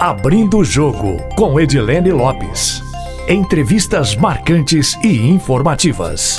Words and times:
Abrindo 0.00 0.60
o 0.60 0.64
Jogo, 0.64 1.18
com 1.36 1.60
Edilene 1.60 2.10
Lopes. 2.10 2.80
Entrevistas 3.28 4.16
marcantes 4.16 4.94
e 5.04 5.28
informativas. 5.28 6.38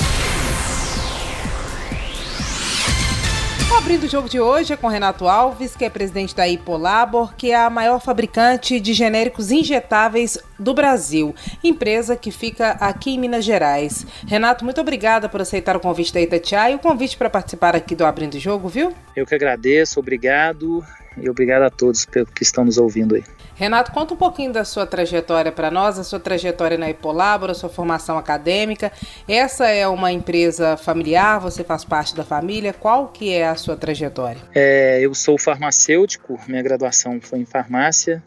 Abrindo 3.78 4.02
o 4.02 4.08
jogo 4.08 4.28
de 4.28 4.40
hoje 4.40 4.72
é 4.72 4.76
com 4.76 4.88
Renato 4.88 5.28
Alves, 5.28 5.76
que 5.76 5.84
é 5.84 5.90
presidente 5.90 6.34
da 6.34 6.48
Hipolabor, 6.48 7.36
que 7.36 7.52
é 7.52 7.54
a 7.54 7.70
maior 7.70 8.00
fabricante 8.00 8.80
de 8.80 8.92
genéricos 8.92 9.52
injetáveis 9.52 10.36
do 10.58 10.74
Brasil, 10.74 11.32
empresa 11.62 12.16
que 12.16 12.32
fica 12.32 12.70
aqui 12.80 13.14
em 13.14 13.18
Minas 13.20 13.44
Gerais. 13.44 14.04
Renato, 14.26 14.64
muito 14.64 14.80
obrigada 14.80 15.28
por 15.28 15.40
aceitar 15.40 15.76
o 15.76 15.80
convite 15.80 16.12
da 16.12 16.20
Itatiaia 16.20 16.72
e 16.72 16.74
o 16.74 16.80
convite 16.80 17.16
para 17.16 17.30
participar 17.30 17.76
aqui 17.76 17.94
do 17.94 18.04
Abrindo 18.04 18.34
o 18.34 18.40
Jogo, 18.40 18.68
viu? 18.68 18.92
Eu 19.14 19.24
que 19.24 19.36
agradeço, 19.36 20.00
obrigado 20.00 20.84
e 21.16 21.28
obrigado 21.28 21.62
a 21.62 21.70
todos 21.70 22.04
que 22.04 22.42
estão 22.42 22.64
nos 22.64 22.78
ouvindo 22.78 23.14
aí. 23.14 23.24
Renato, 23.54 23.92
conta 23.92 24.14
um 24.14 24.16
pouquinho 24.16 24.52
da 24.52 24.64
sua 24.64 24.86
trajetória 24.86 25.52
para 25.52 25.70
nós, 25.70 25.98
a 25.98 26.04
sua 26.04 26.18
trajetória 26.18 26.78
na 26.78 26.90
Ipolabora, 26.90 27.52
a 27.52 27.54
sua 27.54 27.68
formação 27.68 28.18
acadêmica. 28.18 28.90
Essa 29.28 29.68
é 29.68 29.86
uma 29.86 30.10
empresa 30.10 30.76
familiar, 30.76 31.38
você 31.38 31.62
faz 31.62 31.84
parte 31.84 32.16
da 32.16 32.24
família. 32.24 32.72
Qual 32.72 33.08
que 33.08 33.32
é 33.32 33.46
a 33.46 33.54
sua 33.54 33.76
trajetória? 33.76 34.40
É, 34.54 34.98
eu 35.00 35.14
sou 35.14 35.38
farmacêutico, 35.38 36.40
minha 36.48 36.62
graduação 36.62 37.20
foi 37.20 37.40
em 37.40 37.44
farmácia. 37.44 38.22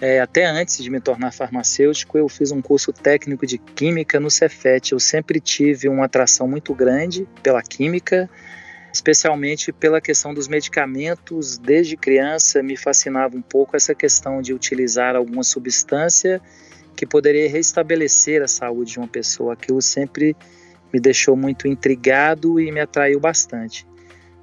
É, 0.00 0.20
até 0.20 0.44
antes 0.44 0.82
de 0.82 0.90
me 0.90 1.00
tornar 1.00 1.32
farmacêutico, 1.32 2.16
eu 2.16 2.28
fiz 2.28 2.50
um 2.50 2.60
curso 2.60 2.92
técnico 2.92 3.46
de 3.46 3.58
química 3.58 4.18
no 4.18 4.30
Cefet. 4.30 4.92
Eu 4.92 5.00
sempre 5.00 5.40
tive 5.40 5.88
uma 5.88 6.04
atração 6.04 6.48
muito 6.48 6.74
grande 6.74 7.28
pela 7.42 7.62
química 7.62 8.28
especialmente 8.94 9.72
pela 9.72 10.00
questão 10.00 10.32
dos 10.32 10.46
medicamentos. 10.46 11.58
Desde 11.58 11.96
criança 11.96 12.62
me 12.62 12.76
fascinava 12.76 13.36
um 13.36 13.42
pouco 13.42 13.76
essa 13.76 13.92
questão 13.92 14.40
de 14.40 14.54
utilizar 14.54 15.16
alguma 15.16 15.42
substância 15.42 16.40
que 16.94 17.04
poderia 17.04 17.50
restabelecer 17.50 18.40
a 18.40 18.46
saúde 18.46 18.92
de 18.92 18.98
uma 19.00 19.08
pessoa. 19.08 19.54
Aquilo 19.54 19.82
sempre 19.82 20.36
me 20.92 21.00
deixou 21.00 21.36
muito 21.36 21.66
intrigado 21.66 22.60
e 22.60 22.70
me 22.70 22.78
atraiu 22.78 23.18
bastante. 23.18 23.84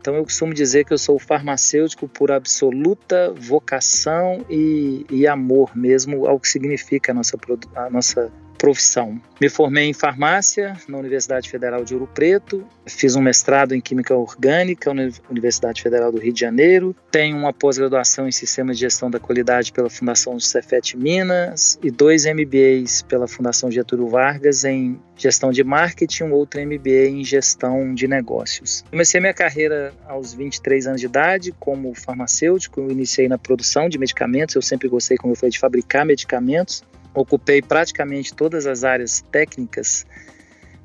Então 0.01 0.15
eu 0.15 0.23
costumo 0.25 0.53
dizer 0.53 0.83
que 0.83 0.91
eu 0.91 0.97
sou 0.97 1.17
farmacêutico 1.17 2.05
por 2.09 2.29
absoluta 2.29 3.31
vocação 3.31 4.45
e, 4.49 5.05
e 5.09 5.25
amor 5.27 5.71
mesmo 5.77 6.27
ao 6.27 6.37
que 6.37 6.49
significa 6.49 7.13
a 7.13 7.15
nossa, 7.15 7.37
a 7.73 7.89
nossa 7.89 8.29
profissão. 8.61 9.19
Me 9.41 9.49
formei 9.49 9.85
em 9.85 9.93
farmácia 9.93 10.77
na 10.87 10.99
Universidade 10.99 11.49
Federal 11.49 11.83
de 11.83 11.95
Ouro 11.95 12.05
Preto, 12.05 12.63
fiz 12.85 13.15
um 13.15 13.21
mestrado 13.21 13.73
em 13.73 13.81
Química 13.81 14.15
Orgânica 14.15 14.93
na 14.93 15.09
Universidade 15.31 15.81
Federal 15.81 16.11
do 16.11 16.19
Rio 16.19 16.31
de 16.31 16.41
Janeiro, 16.41 16.95
tenho 17.09 17.35
uma 17.35 17.51
pós-graduação 17.51 18.27
em 18.27 18.31
Sistema 18.31 18.71
de 18.71 18.81
Gestão 18.81 19.09
da 19.09 19.19
Qualidade 19.19 19.71
pela 19.71 19.89
Fundação 19.89 20.39
Cefet 20.39 20.95
Minas 20.95 21.79
e 21.81 21.89
dois 21.89 22.25
MBAs 22.25 23.01
pela 23.01 23.27
Fundação 23.27 23.71
Getúlio 23.71 24.07
Vargas 24.07 24.63
em 24.63 25.01
Gestão 25.17 25.51
de 25.51 25.63
Marketing, 25.63 26.25
um 26.25 26.33
outro 26.33 26.61
MBA 26.61 27.09
em 27.09 27.23
Gestão 27.23 27.95
de 27.95 28.07
Negócios. 28.07 28.83
Comecei 28.91 29.19
minha 29.19 29.33
carreira 29.33 29.91
aos 30.07 30.35
23 30.35 30.85
anos 30.85 31.01
de 31.01 31.07
idade 31.07 31.51
como 31.59 31.95
farmacêutico, 31.95 32.79
eu 32.79 32.91
iniciei 32.91 33.27
na 33.27 33.39
produção 33.39 33.89
de 33.89 33.97
medicamentos, 33.97 34.53
eu 34.53 34.61
sempre 34.61 34.87
gostei, 34.87 35.17
como 35.17 35.33
eu 35.33 35.35
falei, 35.35 35.49
de 35.49 35.57
fabricar 35.57 36.05
medicamentos 36.05 36.83
ocupei 37.13 37.61
praticamente 37.61 38.33
todas 38.33 38.65
as 38.65 38.83
áreas 38.83 39.21
técnicas 39.31 40.05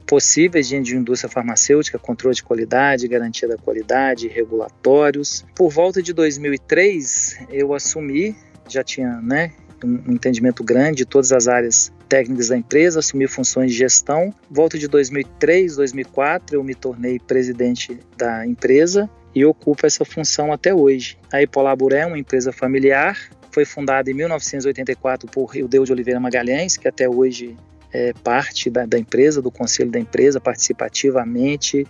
possíveis 0.07 0.69
de 0.69 0.97
indústria 0.97 1.29
farmacêutica, 1.29 1.99
controle 1.99 2.35
de 2.35 2.43
qualidade, 2.43 3.09
garantia 3.09 3.49
da 3.49 3.59
qualidade, 3.59 4.29
regulatórios. 4.29 5.45
Por 5.55 5.69
volta 5.69 6.01
de 6.01 6.13
2003, 6.13 7.47
eu 7.51 7.75
assumi, 7.75 8.37
já 8.69 8.85
tinha 8.85 9.21
né, 9.21 9.53
um 9.85 10.13
entendimento 10.13 10.63
grande 10.63 10.99
de 10.99 11.05
todas 11.05 11.33
as 11.33 11.49
áreas 11.49 11.93
técnicas 12.09 12.49
da 12.49 12.57
empresa, 12.57 13.01
assumi 13.01 13.27
funções 13.27 13.73
de 13.73 13.79
gestão. 13.79 14.33
Volta 14.49 14.79
de 14.79 14.87
2003, 14.87 15.77
2004, 15.77 16.57
eu 16.57 16.63
me 16.63 16.75
tornei 16.75 17.19
presidente 17.19 17.99
da 18.17 18.47
empresa 18.47 19.11
e 19.35 19.45
ocupo 19.45 19.85
essa 19.85 20.05
função 20.05 20.53
até 20.53 20.75
hoje. 20.75 21.19
A 21.33 21.43
Ipolabur 21.43 21.93
é 21.93 22.07
uma 22.07 22.19
empresa 22.19 22.53
familiar, 22.53 23.19
foi 23.57 23.65
fundada 23.65 24.11
em 24.11 24.13
1984 24.13 25.31
por 25.31 25.57
Ildeu 25.57 25.83
de 25.83 25.91
Oliveira 25.91 26.21
Magalhães, 26.21 26.77
que 26.77 26.87
até 26.87 27.09
hoje 27.09 27.57
é 27.91 28.13
parte 28.13 28.69
da, 28.69 28.85
da 28.85 28.99
empresa, 28.99 29.41
do 29.41 29.51
conselho 29.51 29.91
da 29.91 29.99
empresa, 29.99 30.39
participativamente. 30.39 31.87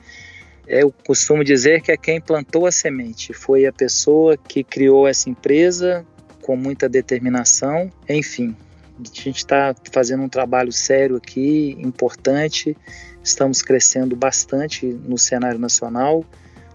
Eu 0.64 0.94
costumo 1.04 1.42
dizer 1.42 1.82
que 1.82 1.90
é 1.90 1.96
quem 1.96 2.20
plantou 2.20 2.66
a 2.66 2.70
semente, 2.70 3.32
foi 3.32 3.66
a 3.66 3.72
pessoa 3.72 4.36
que 4.36 4.62
criou 4.62 5.08
essa 5.08 5.28
empresa 5.28 6.06
com 6.40 6.56
muita 6.56 6.88
determinação. 6.88 7.90
Enfim, 8.08 8.54
a 9.00 9.02
gente 9.02 9.38
está 9.38 9.74
fazendo 9.90 10.22
um 10.22 10.28
trabalho 10.28 10.70
sério 10.70 11.16
aqui, 11.16 11.76
importante. 11.80 12.76
Estamos 13.24 13.60
crescendo 13.60 14.14
bastante 14.14 14.86
no 14.86 15.18
cenário 15.18 15.58
nacional. 15.58 16.24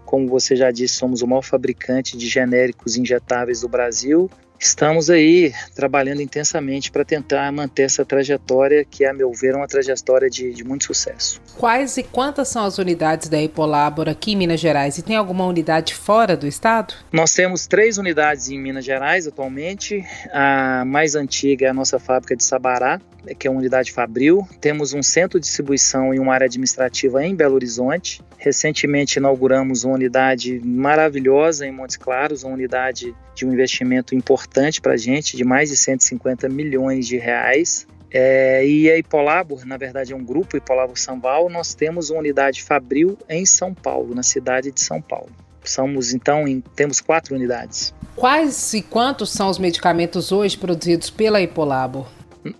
Como 0.04 0.28
você 0.28 0.54
já 0.54 0.70
disse, 0.70 0.96
somos 0.96 1.22
o 1.22 1.28
maior 1.28 1.44
fabricante 1.44 2.18
de 2.18 2.28
genéricos 2.28 2.98
injetáveis 2.98 3.62
do 3.62 3.70
Brasil 3.70 4.30
Estamos 4.62 5.10
aí 5.10 5.52
trabalhando 5.74 6.22
intensamente 6.22 6.92
para 6.92 7.04
tentar 7.04 7.52
manter 7.52 7.82
essa 7.82 8.06
trajetória, 8.06 8.86
que, 8.86 9.04
a 9.04 9.12
meu 9.12 9.34
ver, 9.34 9.56
é 9.56 9.58
uma 9.58 9.68
trajetória 9.68 10.30
de, 10.30 10.54
de 10.54 10.64
muito 10.64 10.86
sucesso. 10.86 11.42
Quais 11.58 11.98
e 11.98 12.04
quantas 12.04 12.50
são 12.50 12.64
as 12.64 12.78
unidades 12.78 13.28
da 13.28 13.42
Ipolabora 13.42 14.12
aqui 14.12 14.34
em 14.34 14.36
Minas 14.36 14.60
Gerais? 14.60 15.00
E 15.00 15.02
tem 15.02 15.16
alguma 15.16 15.48
unidade 15.48 15.96
fora 15.96 16.38
do 16.38 16.46
estado? 16.46 16.94
Nós 17.12 17.34
temos 17.34 17.66
três 17.66 17.98
unidades 17.98 18.50
em 18.50 18.60
Minas 18.60 18.86
Gerais 18.86 19.26
atualmente. 19.26 20.06
A 20.32 20.86
mais 20.86 21.16
antiga 21.16 21.66
é 21.66 21.70
a 21.70 21.74
nossa 21.74 21.98
fábrica 21.98 22.36
de 22.36 22.44
Sabará, 22.44 23.02
que 23.38 23.48
é 23.48 23.52
uma 23.52 23.60
unidade 23.60 23.92
Fabril. 23.92 24.48
Temos 24.60 24.94
um 24.94 25.04
centro 25.04 25.40
de 25.40 25.46
distribuição 25.46 26.14
e 26.14 26.20
uma 26.20 26.34
área 26.34 26.46
administrativa 26.46 27.24
em 27.26 27.36
Belo 27.36 27.56
Horizonte. 27.56 28.22
Recentemente 28.38 29.20
inauguramos 29.20 29.84
uma 29.84 29.96
unidade 29.96 30.60
maravilhosa 30.64 31.66
em 31.66 31.72
Montes 31.72 31.98
Claros, 31.98 32.44
uma 32.44 32.54
unidade 32.54 33.16
de 33.36 33.46
um 33.46 33.54
investimento 33.54 34.16
importante 34.16 34.82
para 34.82 34.94
a 34.94 34.98
gente, 34.98 35.38
de 35.38 35.44
mais 35.44 35.70
de 35.70 35.78
150 35.78 36.50
milhões 36.50 37.08
de 37.08 37.18
reais. 37.18 37.88
É, 38.14 38.66
e 38.68 38.92
a 38.92 38.98
Hipolabor, 38.98 39.66
na 39.66 39.78
verdade 39.78 40.12
é 40.12 40.16
um 40.16 40.24
grupo 40.24 40.58
Hipolabor 40.58 41.00
Sambal, 41.00 41.50
nós 41.50 41.74
temos 41.74 42.10
uma 42.10 42.20
unidade 42.20 42.62
Fabril 42.62 43.18
em 43.30 43.46
São 43.46 43.74
Paulo, 43.74 44.14
na 44.14 44.22
cidade 44.22 44.70
de 44.70 44.82
São 44.82 45.02
Paulo. 45.02 45.30
Somos 45.64 46.14
então, 46.14 46.48
em, 46.48 46.60
temos 46.76 47.00
quatro 47.00 47.36
unidades. 47.36 47.94
Quais 48.16 48.74
e 48.74 48.82
quantos 48.82 49.32
são 49.32 49.50
os 49.50 49.58
medicamentos 49.58 50.32
hoje 50.32 50.58
produzidos 50.58 51.10
pela 51.10 51.42
Hipolabor? 51.42 52.08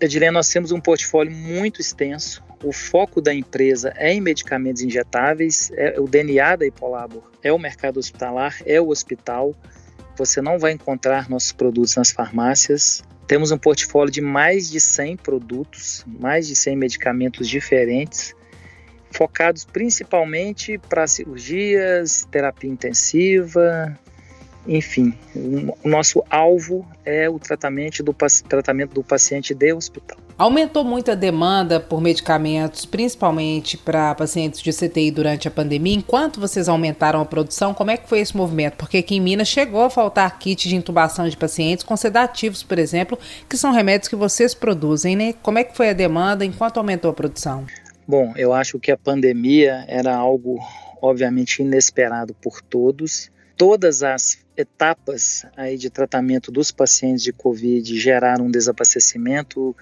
Edilene, 0.00 0.32
nós 0.32 0.48
temos 0.48 0.72
um 0.72 0.80
portfólio 0.80 1.32
muito 1.32 1.80
extenso. 1.80 2.42
O 2.62 2.72
foco 2.72 3.20
da 3.20 3.34
empresa 3.34 3.92
é 3.96 4.12
em 4.12 4.20
medicamentos 4.20 4.82
injetáveis, 4.82 5.70
é 5.74 5.98
o 5.98 6.06
DNA 6.06 6.56
da 6.56 6.66
Hipolabor 6.66 7.32
é 7.42 7.52
o 7.52 7.58
mercado 7.58 7.98
hospitalar, 7.98 8.56
é 8.64 8.80
o 8.80 8.88
hospital. 8.88 9.54
Você 10.16 10.40
não 10.40 10.58
vai 10.58 10.72
encontrar 10.72 11.28
nossos 11.28 11.52
produtos 11.52 11.96
nas 11.96 12.10
farmácias. 12.10 13.02
Temos 13.26 13.50
um 13.50 13.58
portfólio 13.58 14.12
de 14.12 14.20
mais 14.20 14.70
de 14.70 14.78
100 14.78 15.16
produtos, 15.16 16.04
mais 16.06 16.46
de 16.46 16.54
100 16.54 16.76
medicamentos 16.76 17.48
diferentes, 17.48 18.34
focados 19.10 19.64
principalmente 19.64 20.78
para 20.78 21.06
cirurgias, 21.06 22.26
terapia 22.30 22.70
intensiva, 22.70 23.98
enfim, 24.66 25.12
o 25.34 25.88
nosso 25.88 26.22
alvo 26.30 26.86
é 27.04 27.28
o 27.28 27.38
tratamento 27.38 28.02
do, 28.02 28.14
tratamento 28.48 28.94
do 28.94 29.02
paciente 29.02 29.54
de 29.54 29.72
hospital. 29.72 30.18
Aumentou 30.38 30.82
muito 30.82 31.10
a 31.10 31.14
demanda 31.14 31.78
por 31.78 32.00
medicamentos, 32.00 32.84
principalmente 32.84 33.76
para 33.76 34.14
pacientes 34.14 34.60
de 34.60 34.72
CTI 34.72 35.10
durante 35.10 35.46
a 35.46 35.50
pandemia. 35.50 35.94
Enquanto 35.94 36.40
vocês 36.40 36.68
aumentaram 36.68 37.20
a 37.20 37.24
produção, 37.24 37.74
como 37.74 37.90
é 37.90 37.96
que 37.96 38.08
foi 38.08 38.20
esse 38.20 38.36
movimento? 38.36 38.76
Porque 38.76 38.98
aqui 38.98 39.16
em 39.16 39.20
Minas 39.20 39.48
chegou 39.48 39.82
a 39.82 39.90
faltar 39.90 40.38
kit 40.38 40.68
de 40.68 40.74
intubação 40.74 41.28
de 41.28 41.36
pacientes 41.36 41.84
com 41.84 41.96
sedativos, 41.96 42.62
por 42.62 42.78
exemplo, 42.78 43.18
que 43.48 43.56
são 43.56 43.72
remédios 43.72 44.08
que 44.08 44.16
vocês 44.16 44.54
produzem, 44.54 45.14
né? 45.14 45.34
Como 45.42 45.58
é 45.58 45.64
que 45.64 45.76
foi 45.76 45.90
a 45.90 45.92
demanda 45.92 46.44
enquanto 46.44 46.78
aumentou 46.78 47.10
a 47.10 47.14
produção? 47.14 47.66
Bom, 48.06 48.32
eu 48.36 48.52
acho 48.52 48.78
que 48.78 48.90
a 48.90 48.96
pandemia 48.96 49.84
era 49.86 50.14
algo 50.14 50.58
obviamente 51.00 51.62
inesperado 51.62 52.32
por 52.34 52.62
todos 52.62 53.31
todas 53.56 54.02
as 54.02 54.38
etapas 54.56 55.46
aí 55.56 55.76
de 55.76 55.90
tratamento 55.90 56.50
dos 56.50 56.70
pacientes 56.70 57.22
de 57.22 57.32
Covid 57.32 57.98
geraram 57.98 58.46
um 58.46 58.50
desabastecimento. 58.50 59.74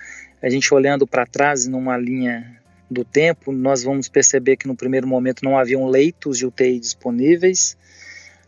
A 0.42 0.48
gente 0.48 0.72
olhando 0.72 1.06
para 1.06 1.26
trás 1.26 1.66
numa 1.66 1.96
linha 1.96 2.60
do 2.90 3.04
tempo, 3.04 3.52
nós 3.52 3.82
vamos 3.82 4.08
perceber 4.08 4.56
que 4.56 4.66
no 4.66 4.74
primeiro 4.74 5.06
momento 5.06 5.44
não 5.44 5.56
haviam 5.56 5.86
leitos 5.86 6.38
de 6.38 6.46
UTI 6.46 6.80
disponíveis. 6.80 7.76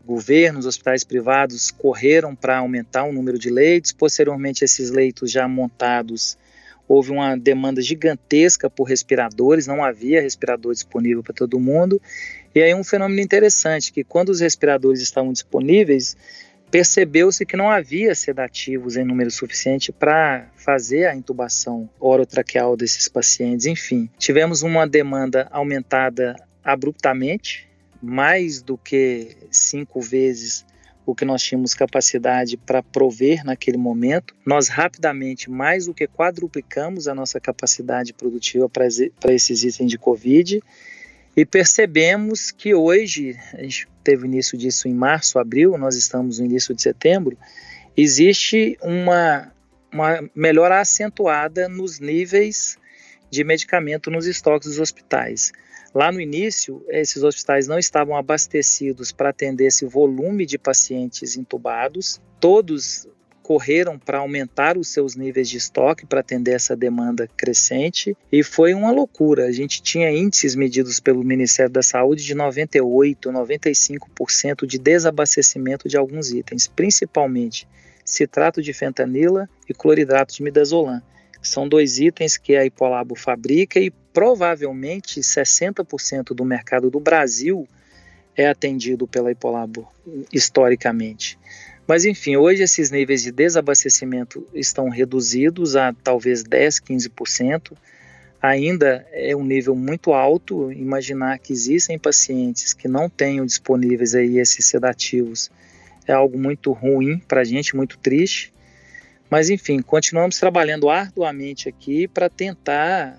Governos, 0.04 0.66
hospitais 0.66 1.04
privados 1.04 1.70
correram 1.70 2.34
para 2.34 2.58
aumentar 2.58 3.04
o 3.04 3.12
número 3.12 3.38
de 3.38 3.50
leitos. 3.50 3.92
Posteriormente, 3.92 4.64
esses 4.64 4.90
leitos 4.90 5.30
já 5.30 5.46
montados, 5.46 6.36
houve 6.88 7.12
uma 7.12 7.36
demanda 7.36 7.80
gigantesca 7.80 8.68
por 8.68 8.84
respiradores, 8.84 9.68
não 9.68 9.84
havia 9.84 10.20
respirador 10.20 10.72
disponível 10.72 11.22
para 11.22 11.32
todo 11.32 11.60
mundo. 11.60 12.02
E 12.54 12.62
aí 12.62 12.74
um 12.74 12.84
fenômeno 12.84 13.20
interessante, 13.20 13.92
que 13.92 14.04
quando 14.04 14.28
os 14.28 14.40
respiradores 14.40 15.00
estavam 15.00 15.32
disponíveis, 15.32 16.16
percebeu-se 16.70 17.44
que 17.44 17.56
não 17.56 17.70
havia 17.70 18.14
sedativos 18.14 18.96
em 18.96 19.04
número 19.04 19.30
suficiente 19.30 19.92
para 19.92 20.50
fazer 20.56 21.06
a 21.06 21.14
intubação 21.14 21.88
orotraqueal 22.00 22.76
desses 22.76 23.08
pacientes. 23.08 23.66
Enfim, 23.66 24.08
tivemos 24.18 24.62
uma 24.62 24.86
demanda 24.86 25.48
aumentada 25.50 26.36
abruptamente, 26.64 27.68
mais 28.02 28.62
do 28.62 28.76
que 28.76 29.36
cinco 29.50 30.00
vezes 30.00 30.64
o 31.04 31.14
que 31.14 31.24
nós 31.24 31.42
tínhamos 31.42 31.74
capacidade 31.74 32.56
para 32.56 32.82
prover 32.82 33.44
naquele 33.44 33.76
momento. 33.76 34.34
Nós 34.46 34.68
rapidamente, 34.68 35.50
mais 35.50 35.86
do 35.86 35.94
que 35.94 36.06
quadruplicamos 36.06 37.08
a 37.08 37.14
nossa 37.14 37.40
capacidade 37.40 38.12
produtiva 38.12 38.68
para 38.68 39.32
esses 39.34 39.64
itens 39.64 39.90
de 39.90 39.98
Covid 39.98 40.62
e 41.36 41.46
percebemos 41.46 42.50
que 42.50 42.74
hoje, 42.74 43.38
a 43.54 43.62
gente 43.62 43.88
teve 44.04 44.26
início 44.26 44.56
disso 44.58 44.86
em 44.86 44.94
março, 44.94 45.38
abril, 45.38 45.78
nós 45.78 45.96
estamos 45.96 46.38
no 46.38 46.44
início 46.44 46.74
de 46.74 46.82
setembro, 46.82 47.36
existe 47.96 48.76
uma, 48.82 49.50
uma 49.92 50.28
melhora 50.34 50.80
acentuada 50.80 51.68
nos 51.68 51.98
níveis 51.98 52.76
de 53.30 53.42
medicamento 53.44 54.10
nos 54.10 54.26
estoques 54.26 54.68
dos 54.68 54.78
hospitais. 54.78 55.52
Lá 55.94 56.12
no 56.12 56.20
início, 56.20 56.84
esses 56.88 57.22
hospitais 57.22 57.66
não 57.66 57.78
estavam 57.78 58.16
abastecidos 58.16 59.12
para 59.12 59.30
atender 59.30 59.66
esse 59.66 59.86
volume 59.86 60.44
de 60.46 60.58
pacientes 60.58 61.36
intubados. 61.36 62.20
Todos 62.40 63.06
correram 63.42 63.98
para 63.98 64.18
aumentar 64.18 64.78
os 64.78 64.88
seus 64.88 65.16
níveis 65.16 65.48
de 65.48 65.56
estoque 65.56 66.06
para 66.06 66.20
atender 66.20 66.52
essa 66.52 66.76
demanda 66.76 67.28
crescente 67.36 68.16
e 68.30 68.42
foi 68.42 68.72
uma 68.72 68.90
loucura. 68.90 69.46
A 69.46 69.52
gente 69.52 69.82
tinha 69.82 70.10
índices 70.10 70.54
medidos 70.54 71.00
pelo 71.00 71.24
Ministério 71.24 71.72
da 71.72 71.82
Saúde 71.82 72.24
de 72.24 72.34
98, 72.34 73.30
95% 73.30 74.66
de 74.66 74.78
desabastecimento 74.78 75.88
de 75.88 75.96
alguns 75.96 76.30
itens, 76.30 76.68
principalmente 76.68 77.66
citrato 78.04 78.62
de 78.62 78.72
fentanila 78.72 79.48
e 79.68 79.74
cloridrato 79.74 80.34
de 80.34 80.42
midazolam. 80.42 81.02
São 81.42 81.68
dois 81.68 81.98
itens 81.98 82.36
que 82.36 82.54
a 82.54 82.64
Hipolabo 82.64 83.16
fabrica 83.16 83.80
e 83.80 83.90
provavelmente 83.90 85.20
60% 85.20 86.34
do 86.34 86.44
mercado 86.44 86.90
do 86.90 87.00
Brasil 87.00 87.66
é 88.36 88.48
atendido 88.48 89.06
pela 89.06 89.30
Hipolabo 89.30 89.88
historicamente. 90.32 91.38
Mas 91.86 92.04
enfim, 92.04 92.36
hoje 92.36 92.62
esses 92.62 92.90
níveis 92.90 93.22
de 93.22 93.32
desabastecimento 93.32 94.46
estão 94.54 94.88
reduzidos 94.88 95.76
a 95.76 95.92
talvez 95.92 96.42
10, 96.42 96.80
15%. 96.80 97.72
Ainda 98.40 99.06
é 99.12 99.34
um 99.36 99.44
nível 99.44 99.74
muito 99.74 100.12
alto. 100.12 100.72
Imaginar 100.72 101.38
que 101.38 101.52
existem 101.52 101.98
pacientes 101.98 102.72
que 102.72 102.88
não 102.88 103.08
tenham 103.08 103.44
disponíveis 103.44 104.14
aí 104.14 104.38
esses 104.38 104.64
sedativos 104.66 105.50
é 106.06 106.12
algo 106.12 106.38
muito 106.38 106.72
ruim 106.72 107.18
para 107.18 107.42
a 107.42 107.44
gente, 107.44 107.76
muito 107.76 107.98
triste. 107.98 108.52
Mas 109.30 109.50
enfim, 109.50 109.80
continuamos 109.80 110.38
trabalhando 110.38 110.90
arduamente 110.90 111.68
aqui 111.68 112.06
para 112.06 112.28
tentar 112.28 113.18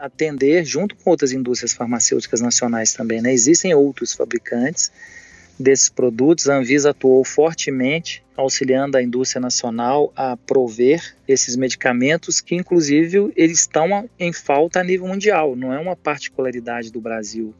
atender 0.00 0.64
junto 0.64 0.96
com 0.96 1.10
outras 1.10 1.32
indústrias 1.32 1.72
farmacêuticas 1.72 2.40
nacionais 2.40 2.92
também. 2.92 3.22
Né? 3.22 3.32
Existem 3.32 3.74
outros 3.74 4.12
fabricantes 4.12 4.90
desses 5.58 5.88
produtos. 5.88 6.48
A 6.48 6.56
Anvisa 6.56 6.90
atuou 6.90 7.24
fortemente 7.24 8.24
auxiliando 8.36 8.96
a 8.96 9.02
indústria 9.02 9.40
nacional 9.40 10.12
a 10.16 10.36
prover 10.36 11.14
esses 11.26 11.54
medicamentos 11.56 12.40
que 12.40 12.54
inclusive 12.54 13.32
eles 13.36 13.60
estão 13.60 14.08
em 14.18 14.32
falta 14.32 14.80
a 14.80 14.84
nível 14.84 15.06
mundial. 15.06 15.54
Não 15.54 15.72
é 15.72 15.78
uma 15.78 15.94
particularidade 15.94 16.90
do 16.90 17.00
Brasil 17.00 17.54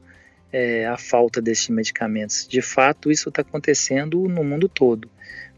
é, 0.51 0.85
a 0.85 0.97
falta 0.97 1.41
desses 1.41 1.69
medicamentos. 1.69 2.47
De 2.47 2.61
fato, 2.61 3.11
isso 3.11 3.29
está 3.29 3.41
acontecendo 3.41 4.27
no 4.27 4.43
mundo 4.43 4.69
todo, 4.69 5.09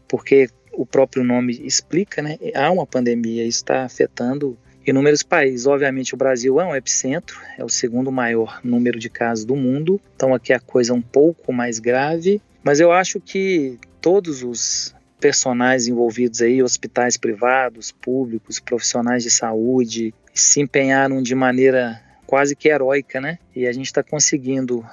porque 0.06 0.48
o 0.72 0.86
próprio 0.86 1.24
nome 1.24 1.60
explica, 1.64 2.22
né? 2.22 2.38
Há 2.54 2.70
uma 2.70 2.86
pandemia, 2.86 3.44
isso 3.44 3.58
está 3.58 3.84
afetando 3.84 4.56
inúmeros 4.90 5.22
países. 5.22 5.66
Obviamente, 5.66 6.14
o 6.14 6.16
Brasil 6.16 6.60
é 6.60 6.64
um 6.64 6.74
epicentro, 6.74 7.40
é 7.56 7.64
o 7.64 7.68
segundo 7.68 8.10
maior 8.10 8.60
número 8.62 8.98
de 8.98 9.08
casos 9.08 9.44
do 9.44 9.56
mundo, 9.56 10.00
então 10.14 10.34
aqui 10.34 10.52
a 10.52 10.60
coisa 10.60 10.92
é 10.92 10.94
um 10.94 11.02
pouco 11.02 11.52
mais 11.52 11.78
grave, 11.78 12.40
mas 12.62 12.80
eu 12.80 12.92
acho 12.92 13.20
que 13.20 13.78
todos 14.00 14.42
os 14.42 14.94
personagens 15.20 15.88
envolvidos 15.88 16.40
aí, 16.42 16.62
hospitais 16.62 17.16
privados, 17.16 17.90
públicos, 17.90 18.60
profissionais 18.60 19.22
de 19.22 19.30
saúde, 19.30 20.14
se 20.32 20.60
empenharam 20.60 21.20
de 21.20 21.34
maneira 21.34 22.00
quase 22.26 22.54
que 22.54 22.68
heróica, 22.68 23.20
né? 23.20 23.38
E 23.54 23.66
a 23.66 23.72
gente 23.72 23.86
está 23.86 24.02
conseguindo 24.02 24.84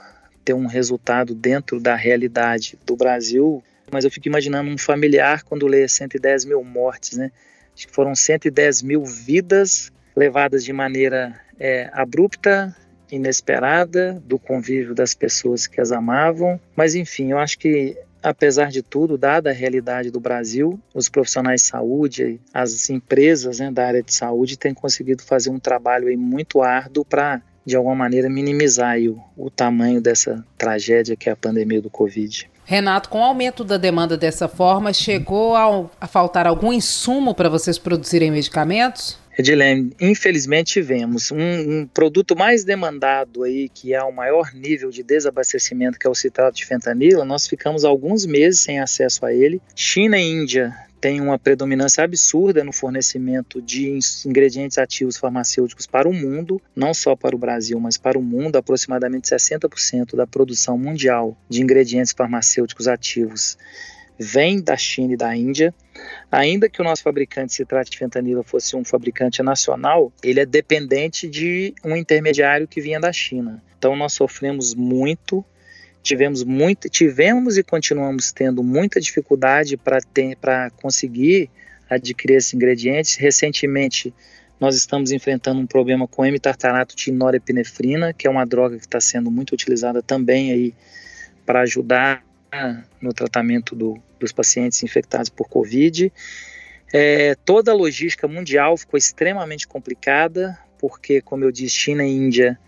ter 0.44 0.53
um 0.53 0.65
resultado 0.65 1.36
dentro 1.36 1.80
da 1.80 1.95
realidade 1.95 2.77
do 2.86 2.95
Brasil 2.95 3.63
mas 3.92 4.03
eu 4.03 4.12
fico 4.12 4.27
imaginando 4.27 4.69
um 4.69 4.77
familiar 4.77 5.44
quando 5.44 5.68
lê 5.68 5.88
110 5.88 6.45
mil 6.45 6.63
mortes, 6.63 7.18
né? 7.18 7.31
Acho 7.75 7.88
que 7.88 7.94
foram 7.94 8.16
110 8.16 8.81
mil 8.81 9.04
vidas 9.04 9.92
levadas 10.16 10.63
de 10.63 10.72
maneira 10.72 11.39
é, 11.60 11.89
abrupta, 11.92 12.75
inesperada, 13.12 14.22
do 14.25 14.39
convívio 14.39 14.95
das 14.95 15.13
pessoas 15.13 15.68
que 15.68 15.81
as 15.81 15.92
amavam. 15.92 16.60
Mas 16.75 16.95
enfim, 16.95 17.31
eu 17.31 17.38
acho 17.38 17.60
que 17.60 17.98
apesar 18.24 18.72
de 18.72 18.81
tudo, 18.81 19.18
dada 19.18 19.51
a 19.51 19.54
realidade 19.54 20.10
do 20.10 20.19
Brasil, 20.19 20.80
os 20.94 21.07
profissionais 21.07 21.62
de 21.62 21.68
saúde, 21.68 22.42
as 22.51 22.89
empresas 22.89 23.60
né, 23.60 23.72
da 23.72 23.86
área 23.86 24.01
de 24.01 24.13
saúde 24.13 24.57
têm 24.57 24.74
conseguido 24.74 25.21
fazer 25.21 25.51
um 25.51 25.60
trabalho 25.60 26.07
aí 26.07 26.18
muito 26.18 26.63
árduo 26.63 27.06
para, 27.06 27.42
de 27.63 27.75
alguma 27.75 27.94
maneira, 27.94 28.28
minimizar 28.28 28.98
o, 28.98 29.21
o 29.38 29.50
tamanho 29.51 30.01
dessa 30.01 30.44
tragédia 30.57 31.16
que 31.16 31.30
é 31.30 31.33
a 31.33 31.36
pandemia 31.36 31.81
do 31.81 31.89
Covid. 31.89 32.50
Renato, 32.66 33.10
com 33.10 33.20
o 33.20 33.24
aumento 33.24 33.64
da 33.64 33.78
demanda 33.78 34.18
dessa 34.18 34.48
forma, 34.48 34.92
chegou 34.92 35.56
a, 35.56 35.88
a 36.02 36.08
faltar 36.08 36.48
algum 36.48 36.74
insumo 36.74 37.34
para 37.36 37.48
vocês 37.48 37.78
produzirem 37.78 38.32
medicamentos? 38.32 39.18
Edilene, 39.38 39.94
infelizmente 40.00 40.74
tivemos 40.74 41.30
um, 41.30 41.38
um, 41.38 41.88
produto 41.94 42.36
mais 42.38 42.64
demandado 42.64 43.44
aí, 43.44 43.70
que 43.70 43.94
é 43.94 44.02
o 44.02 44.12
maior 44.12 44.54
nível 44.54 44.90
de 44.90 45.04
desabastecimento, 45.04 46.00
que 46.00 46.08
é 46.08 46.10
o 46.10 46.16
citrato 46.16 46.56
de 46.56 46.66
fentanila, 46.66 47.26
nós 47.26 47.46
ficamos 47.46 47.84
alguns 47.84 48.26
meses 48.26 48.62
sem 48.62 48.80
acesso 48.80 49.26
a 49.26 49.34
ele. 49.34 49.62
China 49.76 50.18
e 50.18 50.24
Índia 50.24 50.74
tem 51.06 51.22
uma 51.22 51.38
predominância 51.38 52.04
absurda 52.04 52.63
no 52.63 52.74
fornecimento 52.74 53.62
de 53.62 54.00
ingredientes 54.25 54.80
ativos 54.80 55.18
farmacêuticos 55.18 55.86
para 55.86 56.10
o 56.10 56.12
mundo, 56.12 56.60
não 56.75 56.96
só 56.96 57.16
para 57.16 57.36
o 57.36 57.38
Brasil, 57.38 57.80
mas 57.80 57.96
para 57.96 58.18
o 58.18 58.24
mundo. 58.24 58.56
Aproximadamente 58.56 59.30
60% 59.30 60.16
da 60.16 60.25
produção 60.25 60.80
mundial 60.80 61.38
de 61.48 61.62
ingredientes 61.62 62.12
farmacêuticos 62.12 62.88
ativos 62.88 63.56
vem 64.18 64.60
da 64.60 64.75
China 64.75 65.13
e 65.13 65.16
da 65.16 65.36
Índia. 65.36 65.72
Ainda 66.31 66.68
que 66.68 66.81
o 66.81 66.84
nosso 66.84 67.04
fabricante 67.04 67.54
se 67.54 67.63
trate 67.66 67.92
de 67.92 68.00
fentanila 68.00 68.42
fosse 68.42 68.75
um 68.75 68.84
fabricante 68.84 69.44
nacional, 69.44 70.12
ele 70.24 70.40
é 70.40 70.45
dependente 70.45 71.30
de 71.30 71.76
um 71.83 71.95
intermediário 71.95 72.68
que 72.68 72.81
vinha 72.81 73.00
da 73.00 73.14
China. 73.14 73.62
Então 73.78 73.95
nós 73.95 74.14
sofremos 74.14 74.74
muito 74.74 75.45
tivemos 76.06 76.44
muito, 76.44 76.88
tivemos 76.88 77.57
e 77.57 77.64
continuamos 77.64 78.31
tendo 78.31 78.64
muita 78.64 79.02
dificuldade 79.02 79.76
para 79.76 80.69
conseguir 80.78 81.50
adquirir 81.90 82.38
esses 82.38 82.54
ingredientes. 82.54 83.16
Recentemente, 83.16 84.14
nós 84.59 84.76
estamos 84.76 85.12
enfrentando 85.12 85.59
um 85.59 85.66
problema 85.66 86.07
com 86.07 86.24
M-tartarato 86.24 86.95
de 86.95 87.12
norepinefrina, 87.12 88.14
que 88.14 88.28
é 88.28 88.30
uma 88.30 88.45
droga 88.45 88.78
que 88.78 88.85
está 88.85 89.02
sendo 89.02 89.31
muito 89.31 89.54
utilizada 89.54 90.02
também 90.04 90.52
aí 90.52 90.76
para 91.44 91.62
ajudar 91.62 92.24
no 93.02 93.12
tratamento 93.12 93.76
do, 93.76 93.97
dos 94.19 94.31
pacientes 94.31 94.83
infectados 94.83 95.30
por 95.30 95.50
Covid. 95.50 96.14
É, 96.94 97.35
toda 97.44 97.71
a 97.71 97.76
logística 97.76 98.28
mundial 98.28 98.78
ficou 98.78 98.97
extremamente 98.97 99.68
complicada, 99.68 100.57
porque, 100.78 101.19
como 101.19 101.44
eu 101.44 101.52
disse, 101.52 101.76
China 101.76 102.06
e 102.06 102.12
Índia 102.12 102.59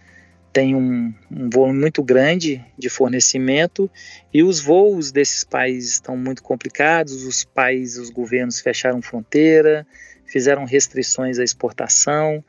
tem 0.51 0.75
um, 0.75 1.13
um, 1.31 1.49
volume 1.49 1.79
muito 1.79 2.01
grande 2.01 2.63
de 2.77 2.89
fornecimento 2.89 3.89
e 4.33 4.43
os 4.43 4.59
voos 4.59 5.11
desses 5.11 5.43
países 5.43 5.93
estão 5.93 6.17
muito 6.17 6.41
complicados. 6.41 7.25
Os 7.25 7.43
países, 7.43 7.97
os 7.97 8.09
governos 8.09 8.59
fecharam 8.59 9.01
fronteira, 9.01 9.85
fizeram 10.25 10.65
restrições 10.65 11.39
à 11.39 11.43
exportação. 11.43 12.43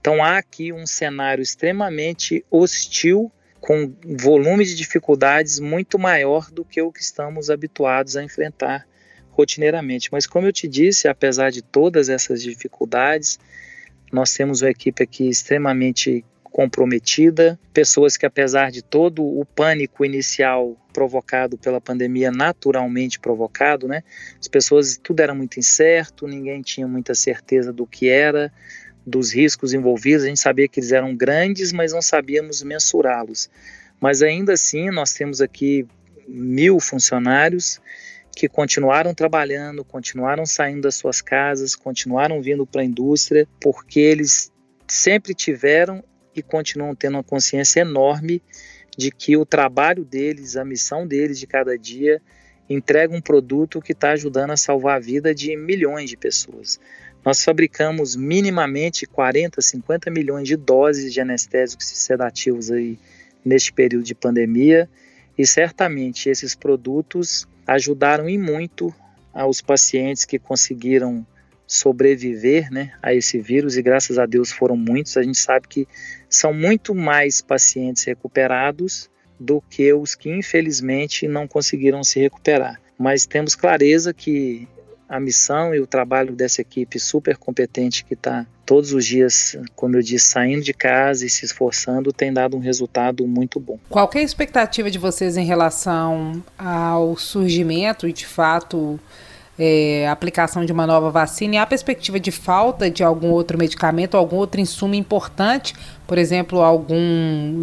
Então 0.00 0.22
há 0.22 0.36
aqui 0.36 0.72
um 0.72 0.86
cenário 0.86 1.42
extremamente 1.42 2.44
hostil, 2.50 3.32
com 3.60 3.94
volume 4.20 4.62
de 4.66 4.74
dificuldades 4.74 5.58
muito 5.58 5.98
maior 5.98 6.50
do 6.50 6.66
que 6.66 6.82
o 6.82 6.92
que 6.92 7.00
estamos 7.00 7.48
habituados 7.48 8.14
a 8.14 8.22
enfrentar 8.22 8.86
rotineiramente. 9.30 10.10
Mas 10.12 10.26
como 10.26 10.46
eu 10.46 10.52
te 10.52 10.68
disse, 10.68 11.08
apesar 11.08 11.50
de 11.50 11.62
todas 11.62 12.10
essas 12.10 12.42
dificuldades, 12.42 13.38
nós 14.12 14.34
temos 14.34 14.60
uma 14.60 14.70
equipe 14.70 15.02
aqui 15.02 15.28
extremamente 15.28 16.22
comprometida, 16.54 17.58
pessoas 17.72 18.16
que, 18.16 18.24
apesar 18.24 18.70
de 18.70 18.80
todo 18.80 19.24
o 19.24 19.44
pânico 19.44 20.04
inicial 20.04 20.76
provocado 20.92 21.58
pela 21.58 21.80
pandemia, 21.80 22.30
naturalmente 22.30 23.18
provocado, 23.18 23.88
né? 23.88 24.04
As 24.38 24.46
pessoas, 24.46 24.96
tudo 24.96 25.18
era 25.18 25.34
muito 25.34 25.58
incerto, 25.58 26.28
ninguém 26.28 26.62
tinha 26.62 26.86
muita 26.86 27.12
certeza 27.12 27.72
do 27.72 27.84
que 27.84 28.08
era, 28.08 28.52
dos 29.04 29.34
riscos 29.34 29.74
envolvidos, 29.74 30.22
a 30.22 30.28
gente 30.28 30.38
sabia 30.38 30.68
que 30.68 30.78
eles 30.78 30.92
eram 30.92 31.16
grandes, 31.16 31.72
mas 31.72 31.92
não 31.92 32.00
sabíamos 32.00 32.62
mensurá-los. 32.62 33.50
Mas 34.00 34.22
ainda 34.22 34.52
assim, 34.52 34.92
nós 34.92 35.12
temos 35.12 35.40
aqui 35.40 35.84
mil 36.28 36.78
funcionários, 36.78 37.80
que 38.30 38.48
continuaram 38.48 39.12
trabalhando, 39.12 39.84
continuaram 39.84 40.46
saindo 40.46 40.82
das 40.82 40.94
suas 40.94 41.20
casas, 41.20 41.74
continuaram 41.74 42.40
vindo 42.40 42.64
para 42.64 42.82
a 42.82 42.84
indústria, 42.84 43.44
porque 43.60 43.98
eles 43.98 44.52
sempre 44.86 45.34
tiveram 45.34 46.00
e 46.34 46.42
continuam 46.42 46.94
tendo 46.94 47.14
uma 47.14 47.24
consciência 47.24 47.80
enorme 47.80 48.42
de 48.96 49.10
que 49.10 49.36
o 49.36 49.44
trabalho 49.44 50.04
deles, 50.04 50.56
a 50.56 50.64
missão 50.64 51.06
deles 51.06 51.38
de 51.38 51.46
cada 51.46 51.76
dia, 51.76 52.20
entrega 52.68 53.14
um 53.14 53.20
produto 53.20 53.80
que 53.80 53.92
está 53.92 54.12
ajudando 54.12 54.50
a 54.50 54.56
salvar 54.56 54.96
a 54.96 55.00
vida 55.00 55.34
de 55.34 55.56
milhões 55.56 56.08
de 56.08 56.16
pessoas. 56.16 56.80
Nós 57.24 57.42
fabricamos 57.42 58.16
minimamente 58.16 59.06
40, 59.06 59.60
50 59.60 60.10
milhões 60.10 60.46
de 60.46 60.56
doses 60.56 61.12
de 61.12 61.20
anestésicos 61.20 61.90
e 61.90 61.96
sedativos 61.96 62.70
aí 62.70 62.98
neste 63.44 63.72
período 63.72 64.04
de 64.04 64.14
pandemia 64.14 64.88
e 65.36 65.46
certamente 65.46 66.28
esses 66.28 66.54
produtos 66.54 67.46
ajudaram 67.66 68.28
em 68.28 68.38
muito 68.38 68.94
aos 69.32 69.60
pacientes 69.60 70.24
que 70.24 70.38
conseguiram 70.38 71.26
sobreviver 71.66 72.70
né, 72.70 72.92
a 73.02 73.14
esse 73.14 73.38
vírus 73.38 73.76
e 73.76 73.82
graças 73.82 74.18
a 74.18 74.26
Deus 74.26 74.50
foram 74.50 74.76
muitos. 74.76 75.16
A 75.16 75.22
gente 75.22 75.38
sabe 75.38 75.66
que 75.68 75.88
são 76.28 76.52
muito 76.52 76.94
mais 76.94 77.40
pacientes 77.40 78.04
recuperados 78.04 79.10
do 79.38 79.62
que 79.68 79.92
os 79.92 80.14
que 80.14 80.30
infelizmente 80.30 81.26
não 81.26 81.46
conseguiram 81.46 82.04
se 82.04 82.20
recuperar. 82.20 82.80
Mas 82.98 83.26
temos 83.26 83.54
clareza 83.54 84.14
que 84.14 84.68
a 85.08 85.20
missão 85.20 85.74
e 85.74 85.80
o 85.80 85.86
trabalho 85.86 86.34
dessa 86.34 86.60
equipe 86.60 86.98
super 86.98 87.36
competente 87.36 88.04
que 88.04 88.14
está 88.14 88.46
todos 88.64 88.92
os 88.92 89.04
dias, 89.04 89.56
como 89.76 89.96
eu 89.96 90.02
disse, 90.02 90.26
saindo 90.26 90.62
de 90.62 90.72
casa 90.72 91.26
e 91.26 91.30
se 91.30 91.44
esforçando, 91.44 92.12
tem 92.12 92.32
dado 92.32 92.56
um 92.56 92.60
resultado 92.60 93.26
muito 93.26 93.60
bom. 93.60 93.78
Qual 93.88 94.10
é 94.14 94.18
a 94.18 94.22
expectativa 94.22 94.90
de 94.90 94.98
vocês 94.98 95.36
em 95.36 95.44
relação 95.44 96.42
ao 96.58 97.16
surgimento 97.16 98.08
e, 98.08 98.12
de 98.12 98.26
fato, 98.26 98.98
é, 99.58 100.08
aplicação 100.08 100.64
de 100.64 100.72
uma 100.72 100.86
nova 100.86 101.10
vacina 101.10 101.54
e 101.54 101.58
a 101.58 101.66
perspectiva 101.66 102.18
de 102.18 102.30
falta 102.30 102.90
de 102.90 103.02
algum 103.02 103.30
outro 103.30 103.56
medicamento, 103.56 104.16
algum 104.16 104.36
outro 104.36 104.60
insumo 104.60 104.94
importante, 104.94 105.74
por 106.06 106.18
exemplo, 106.18 106.60
algum 106.60 106.96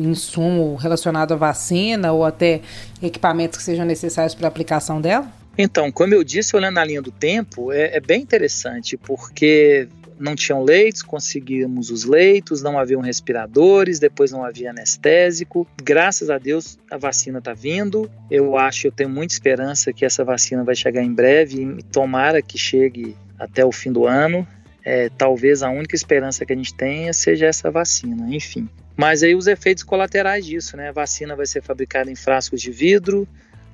insumo 0.03 0.75
relacionado 0.75 1.33
à 1.33 1.37
vacina 1.37 2.11
ou 2.11 2.25
até 2.25 2.61
equipamentos 3.01 3.57
que 3.57 3.63
sejam 3.63 3.85
necessários 3.85 4.33
para 4.33 4.47
a 4.47 4.49
aplicação 4.49 5.01
dela? 5.01 5.27
Então, 5.57 5.91
como 5.91 6.13
eu 6.13 6.23
disse, 6.23 6.55
olhando 6.55 6.77
a 6.77 6.85
linha 6.85 7.01
do 7.01 7.11
tempo, 7.11 7.71
é, 7.71 7.97
é 7.97 7.99
bem 7.99 8.21
interessante, 8.21 8.95
porque 8.95 9.87
não 10.21 10.35
tinham 10.35 10.63
leitos, 10.63 11.01
conseguimos 11.01 11.89
os 11.89 12.03
leitos, 12.03 12.61
não 12.61 12.77
haviam 12.77 13.01
respiradores, 13.01 13.99
depois 13.99 14.31
não 14.31 14.43
havia 14.43 14.69
anestésico. 14.69 15.67
Graças 15.83 16.29
a 16.29 16.37
Deus 16.37 16.77
a 16.89 16.97
vacina 16.97 17.39
está 17.39 17.53
vindo. 17.53 18.09
Eu 18.29 18.57
acho, 18.57 18.87
eu 18.87 18.91
tenho 18.91 19.09
muita 19.09 19.33
esperança 19.33 19.91
que 19.91 20.05
essa 20.05 20.23
vacina 20.23 20.63
vai 20.63 20.75
chegar 20.75 21.03
em 21.03 21.13
breve 21.13 21.61
e 21.79 21.83
tomara 21.83 22.41
que 22.41 22.57
chegue 22.57 23.15
até 23.37 23.65
o 23.65 23.71
fim 23.71 23.91
do 23.91 24.05
ano. 24.05 24.47
É, 24.83 25.09
talvez 25.09 25.61
a 25.61 25.69
única 25.69 25.95
esperança 25.95 26.45
que 26.45 26.53
a 26.53 26.55
gente 26.55 26.73
tenha 26.73 27.13
seja 27.13 27.45
essa 27.45 27.69
vacina, 27.69 28.33
enfim. 28.33 28.67
Mas 28.97 29.23
aí 29.23 29.35
os 29.35 29.47
efeitos 29.47 29.83
colaterais 29.83 30.45
disso, 30.45 30.75
né? 30.75 30.89
A 30.89 30.91
vacina 30.91 31.35
vai 31.35 31.45
ser 31.45 31.61
fabricada 31.61 32.11
em 32.11 32.15
frascos 32.15 32.61
de 32.61 32.71
vidro, 32.71 33.27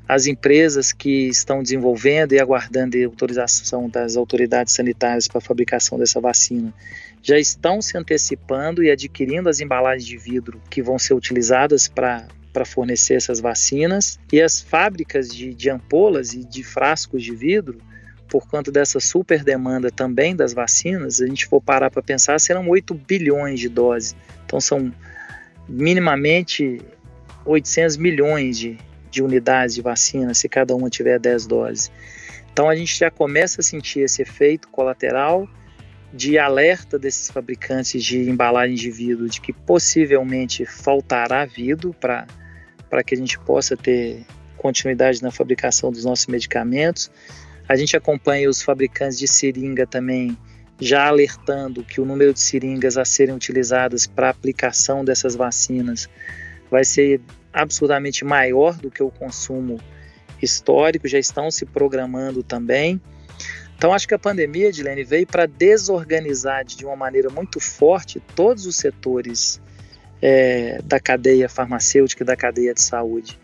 as 0.08 0.26
empresas 0.26 0.94
que 0.94 1.28
estão 1.28 1.62
desenvolvendo 1.62 2.34
e 2.34 2.40
aguardando 2.40 2.98
autorização 3.04 3.90
das 3.90 4.16
autoridades 4.16 4.74
sanitárias 4.74 5.28
para 5.28 5.40
a 5.40 5.42
fabricação 5.42 5.98
dessa 5.98 6.22
vacina 6.22 6.74
já 7.22 7.38
estão 7.38 7.82
se 7.82 7.98
antecipando 7.98 8.84
e 8.84 8.90
adquirindo 8.90 9.50
as 9.50 9.60
embalagens 9.60 10.06
de 10.06 10.18
vidro 10.18 10.62
que 10.70 10.82
vão 10.82 10.98
ser 10.98 11.14
utilizadas 11.14 11.88
para 11.88 12.26
para 12.58 12.66
fornecer 12.66 13.14
essas 13.14 13.40
vacinas 13.40 14.18
e 14.34 14.42
as 14.42 14.60
fábricas 14.60 15.30
de, 15.30 15.54
de 15.54 15.70
ampolas 15.70 16.34
e 16.34 16.44
de 16.44 16.64
frascos 16.64 17.22
de 17.22 17.36
vidro, 17.36 17.80
por 18.28 18.48
conta 18.48 18.72
dessa 18.72 19.00
super 19.00 19.44
demanda 19.44 19.92
também 19.92 20.36
das 20.36 20.54
vacinas, 20.54 21.22
a 21.22 21.28
gente 21.28 21.46
for 21.46 21.62
parar 21.62 21.92
para 21.92 22.02
pensar, 22.02 22.40
serão 22.40 22.68
8 22.68 22.96
bilhões 22.96 23.60
de 23.60 23.70
doses. 23.70 24.16
Então 24.44 24.60
são 24.60 24.92
minimamente 25.70 26.82
800 27.46 27.98
milhões 27.98 28.58
de, 28.58 28.78
de 29.18 29.24
unidades 29.24 29.74
de 29.74 29.82
vacina 29.82 30.34
se 30.34 30.48
cada 30.48 30.76
uma 30.76 30.90
tiver 30.90 31.20
10 31.20 31.48
doses. 31.48 31.92
Então 32.54 32.70
a 32.70 32.76
gente 32.76 32.98
já 32.98 33.10
começa 33.10 33.62
a 33.62 33.64
sentir 33.64 34.02
esse 34.02 34.22
efeito 34.22 34.68
colateral 34.68 35.48
de 36.14 36.38
alerta 36.38 37.00
desses 37.00 37.30
fabricantes 37.30 38.04
de 38.04 38.30
embalagens 38.30 38.80
de 38.80 38.92
vidro 38.92 39.28
de 39.28 39.42
que 39.42 39.52
possivelmente 39.52 40.66
faltará 40.66 41.46
vidro 41.46 41.94
para 42.00 43.04
que 43.04 43.16
a 43.16 43.18
gente 43.18 43.40
possa 43.40 43.76
ter 43.76 44.24
continuidade 44.56 45.22
na 45.22 45.32
fabricação 45.32 45.92
dos 45.92 46.06
nossos 46.06 46.28
medicamentos. 46.28 47.12
A 47.68 47.76
gente 47.76 47.98
acompanha 47.98 48.50
os 48.50 48.62
fabricantes 48.62 49.18
de 49.18 49.28
seringa 49.28 49.86
também 49.86 50.38
já 50.80 51.08
alertando 51.08 51.84
que 51.84 52.00
o 52.00 52.06
número 52.06 52.34
de 52.34 52.40
seringas 52.40 52.98
a 52.98 53.06
serem 53.06 53.34
utilizadas 53.34 54.06
para 54.06 54.30
aplicação 54.30 55.04
dessas 55.04 55.36
vacinas 55.36 56.08
vai 56.70 56.86
ser 56.86 57.20
absurdamente 57.62 58.24
maior 58.24 58.76
do 58.76 58.90
que 58.90 59.02
o 59.02 59.10
consumo 59.10 59.80
histórico, 60.42 61.08
já 61.08 61.20
estão 61.20 61.50
se 61.50 61.66
programando 61.66 62.44
também. 62.44 63.02
Então, 63.76 63.94
acho 63.94 64.08
que 64.08 64.14
a 64.14 64.20
pandemia, 64.20 64.72
Dilene, 64.72 65.04
veio 65.04 65.28
para 65.28 65.46
desorganizar 65.46 66.66
de 66.66 66.84
uma 66.86 66.96
maneira 66.96 67.30
muito 67.30 67.60
forte 67.60 68.20
todos 68.36 68.66
os 68.66 68.76
setores 68.76 69.62
é, 70.22 70.80
da 70.84 71.00
cadeia 71.00 71.48
farmacêutica 71.48 72.24
e 72.24 72.26
da 72.26 72.36
cadeia 72.36 72.74
de 72.74 72.82
saúde. 72.82 73.40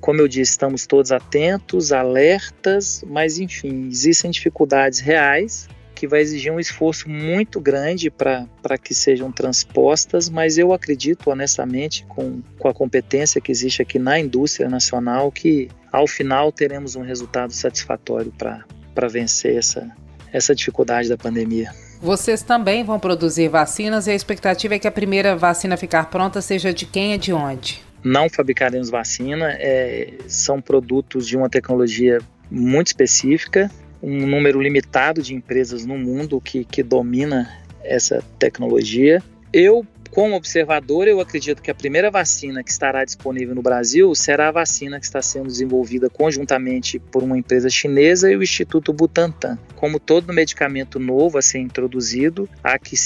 Como 0.00 0.20
eu 0.20 0.28
disse, 0.28 0.52
estamos 0.52 0.86
todos 0.86 1.12
atentos, 1.12 1.92
alertas, 1.92 3.04
mas 3.06 3.38
enfim, 3.38 3.88
existem 3.88 4.30
dificuldades 4.30 5.00
reais 5.00 5.68
que 5.98 6.06
vai 6.06 6.20
exigir 6.20 6.52
um 6.52 6.60
esforço 6.60 7.08
muito 7.08 7.60
grande 7.60 8.08
para 8.08 8.78
que 8.80 8.94
sejam 8.94 9.32
transpostas, 9.32 10.30
mas 10.30 10.56
eu 10.56 10.72
acredito 10.72 11.28
honestamente, 11.28 12.06
com, 12.08 12.40
com 12.56 12.68
a 12.68 12.72
competência 12.72 13.40
que 13.40 13.50
existe 13.50 13.82
aqui 13.82 13.98
na 13.98 14.16
indústria 14.16 14.68
nacional, 14.68 15.32
que 15.32 15.68
ao 15.90 16.06
final 16.06 16.52
teremos 16.52 16.94
um 16.94 17.02
resultado 17.02 17.52
satisfatório 17.52 18.32
para 18.32 19.08
vencer 19.08 19.56
essa, 19.56 19.90
essa 20.32 20.54
dificuldade 20.54 21.08
da 21.08 21.18
pandemia. 21.18 21.72
Vocês 22.00 22.42
também 22.42 22.84
vão 22.84 23.00
produzir 23.00 23.48
vacinas 23.48 24.06
e 24.06 24.12
a 24.12 24.14
expectativa 24.14 24.76
é 24.76 24.78
que 24.78 24.86
a 24.86 24.92
primeira 24.92 25.34
vacina 25.34 25.76
ficar 25.76 26.08
pronta 26.10 26.40
seja 26.40 26.72
de 26.72 26.86
quem 26.86 27.14
e 27.14 27.18
de 27.18 27.32
onde? 27.32 27.82
Não 28.04 28.30
fabricaremos 28.30 28.88
vacina, 28.88 29.50
é, 29.58 30.12
são 30.28 30.60
produtos 30.60 31.26
de 31.26 31.36
uma 31.36 31.50
tecnologia 31.50 32.20
muito 32.48 32.86
específica 32.86 33.68
um 34.02 34.26
número 34.26 34.60
limitado 34.60 35.22
de 35.22 35.34
empresas 35.34 35.84
no 35.84 35.98
mundo 35.98 36.40
que, 36.40 36.64
que 36.64 36.82
domina 36.82 37.50
essa 37.82 38.22
tecnologia. 38.38 39.22
Eu, 39.52 39.86
como 40.10 40.36
observador, 40.36 41.08
eu 41.08 41.20
acredito 41.20 41.62
que 41.62 41.70
a 41.70 41.74
primeira 41.74 42.10
vacina 42.10 42.62
que 42.62 42.70
estará 42.70 43.04
disponível 43.04 43.54
no 43.54 43.62
Brasil 43.62 44.14
será 44.14 44.48
a 44.48 44.52
vacina 44.52 44.98
que 44.98 45.06
está 45.06 45.22
sendo 45.22 45.46
desenvolvida 45.46 46.10
conjuntamente 46.10 46.98
por 46.98 47.22
uma 47.22 47.38
empresa 47.38 47.70
chinesa 47.70 48.30
e 48.30 48.36
o 48.36 48.42
Instituto 48.42 48.92
Butantan. 48.92 49.58
Como 49.74 49.98
todo 49.98 50.32
medicamento 50.32 50.98
novo 50.98 51.38
a 51.38 51.42
ser 51.42 51.58
introduzido, 51.58 52.48
há 52.62 52.78
que 52.78 52.96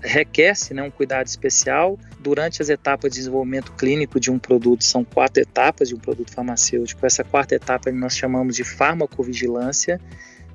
requer-se 0.00 0.72
né, 0.74 0.82
um 0.82 0.90
cuidado 0.90 1.26
especial 1.26 1.98
durante 2.20 2.62
as 2.62 2.68
etapas 2.68 3.10
de 3.10 3.18
desenvolvimento 3.18 3.72
clínico 3.72 4.20
de 4.20 4.30
um 4.30 4.38
produto. 4.38 4.84
São 4.84 5.04
quatro 5.04 5.42
etapas 5.42 5.88
de 5.88 5.94
um 5.94 5.98
produto 5.98 6.32
farmacêutico. 6.32 7.04
Essa 7.04 7.24
quarta 7.24 7.54
etapa 7.54 7.90
nós 7.90 8.16
chamamos 8.16 8.56
de 8.56 8.64
farmacovigilância 8.64 10.00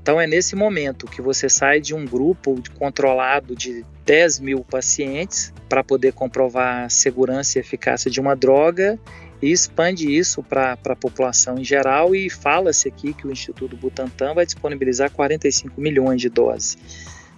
então 0.05 0.22
é 0.22 0.27
nesse 0.27 0.55
momento 0.55 1.07
que 1.07 1.19
você 1.19 1.50
sai 1.50 1.81
de 1.81 1.95
um 1.95 2.05
grupo 2.05 2.62
controlado 2.77 3.55
de 3.55 3.84
10 4.05 4.39
mil 4.39 4.63
pacientes 4.63 5.51
para 5.67 5.84
poder 5.84 6.13
comprovar 6.13 6.86
a 6.86 6.89
segurança 6.89 7.57
e 7.57 7.62
eficácia 7.62 8.12
de 8.12 8.19
uma 8.19 8.36
droga 8.36 9.00
e 9.41 9.51
expande 9.51 10.15
isso 10.15 10.43
para 10.43 10.74
a 10.74 10.95
população 10.95 11.57
em 11.57 11.63
geral 11.63 12.15
e 12.15 12.29
fala-se 12.29 12.88
aqui 12.88 13.15
que 13.15 13.25
o 13.25 13.31
Instituto 13.31 13.75
Butantan 13.75 14.36
vai 14.36 14.45
disponibilizar 14.45 15.10
45 15.10 15.81
milhões 15.81 16.22
de 16.22 16.29
doses. 16.29 16.77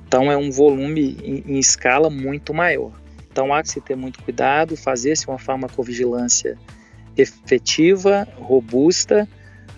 Então 0.05 0.29
é 0.29 0.35
um 0.35 0.51
volume 0.51 1.17
em, 1.23 1.53
em 1.53 1.59
escala 1.59 2.09
muito 2.09 2.53
maior. 2.53 2.91
Então 3.37 3.53
há 3.53 3.61
que 3.61 3.69
se 3.69 3.79
ter 3.79 3.95
muito 3.95 4.23
cuidado, 4.23 4.75
fazer-se 4.75 5.27
uma 5.27 5.37
farmacovigilância 5.37 6.57
efetiva, 7.15 8.27
robusta, 8.35 9.27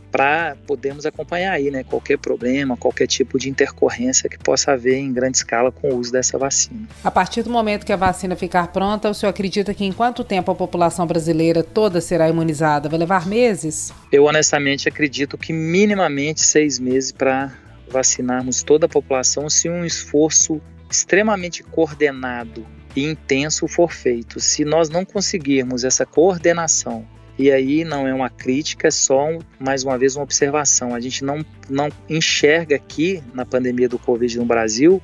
para 0.10 0.56
podermos 0.66 1.06
acompanhar 1.06 1.52
aí, 1.52 1.70
né, 1.70 1.84
qualquer 1.84 2.18
problema, 2.18 2.78
qualquer 2.78 3.06
tipo 3.06 3.38
de 3.38 3.50
intercorrência 3.50 4.30
que 4.30 4.38
possa 4.38 4.72
haver 4.72 4.96
em 4.96 5.12
grande 5.12 5.36
escala 5.36 5.74
com 5.74 5.90
o 5.90 5.98
uso 5.98 6.10
dessa 6.10 6.38
vacina. 6.38 6.88
A 7.04 7.12
partir 7.12 7.44
do 7.44 7.50
momento 7.50 7.86
que 7.86 7.92
a 7.92 7.98
vacina 7.98 8.34
ficar 8.34 8.68
pronta, 8.68 9.10
o 9.10 9.14
senhor 9.14 9.32
acredita 9.32 9.74
que 9.74 9.84
em 9.84 9.92
quanto 9.92 10.24
tempo 10.24 10.50
a 10.50 10.56
população 10.56 11.06
brasileira 11.06 11.62
toda 11.62 12.00
será 12.00 12.30
imunizada? 12.30 12.88
Vai 12.88 12.98
levar 12.98 13.28
meses? 13.28 13.92
Eu 14.10 14.24
honestamente 14.24 14.88
acredito 14.88 15.38
que 15.38 15.52
minimamente 15.52 16.40
seis 16.40 16.80
meses 16.80 17.12
para 17.12 17.52
vacinarmos 17.92 18.64
toda 18.64 18.86
a 18.86 18.90
população 18.90 19.50
se 19.50 19.68
um 19.68 19.84
esforço 19.84 20.62
extremamente 20.90 21.62
coordenado 21.62 22.79
e 22.96 23.06
intenso 23.06 23.68
for 23.68 23.92
feito. 23.92 24.40
Se 24.40 24.66
nós 24.66 24.90
não 24.90 25.06
conseguirmos 25.06 25.84
essa 25.84 26.06
coordenação 26.06 27.06
E 27.38 27.50
aí 27.50 27.86
não 27.86 28.06
é 28.06 28.14
uma 28.14 28.30
crítica, 28.30 28.90
é 28.90 28.92
só 28.92 29.30
mais 29.58 29.84
uma 29.86 29.98
vez 29.98 30.16
uma 30.18 30.24
observação. 30.24 30.94
A 30.94 31.00
gente 31.00 31.24
não, 31.24 31.44
não 31.70 31.90
enxerga 32.10 32.76
aqui 32.76 33.24
na 33.34 33.46
pandemia 33.46 33.88
do 33.88 33.98
Covid 33.98 34.38
no 34.38 34.46
Brasil 34.46 35.02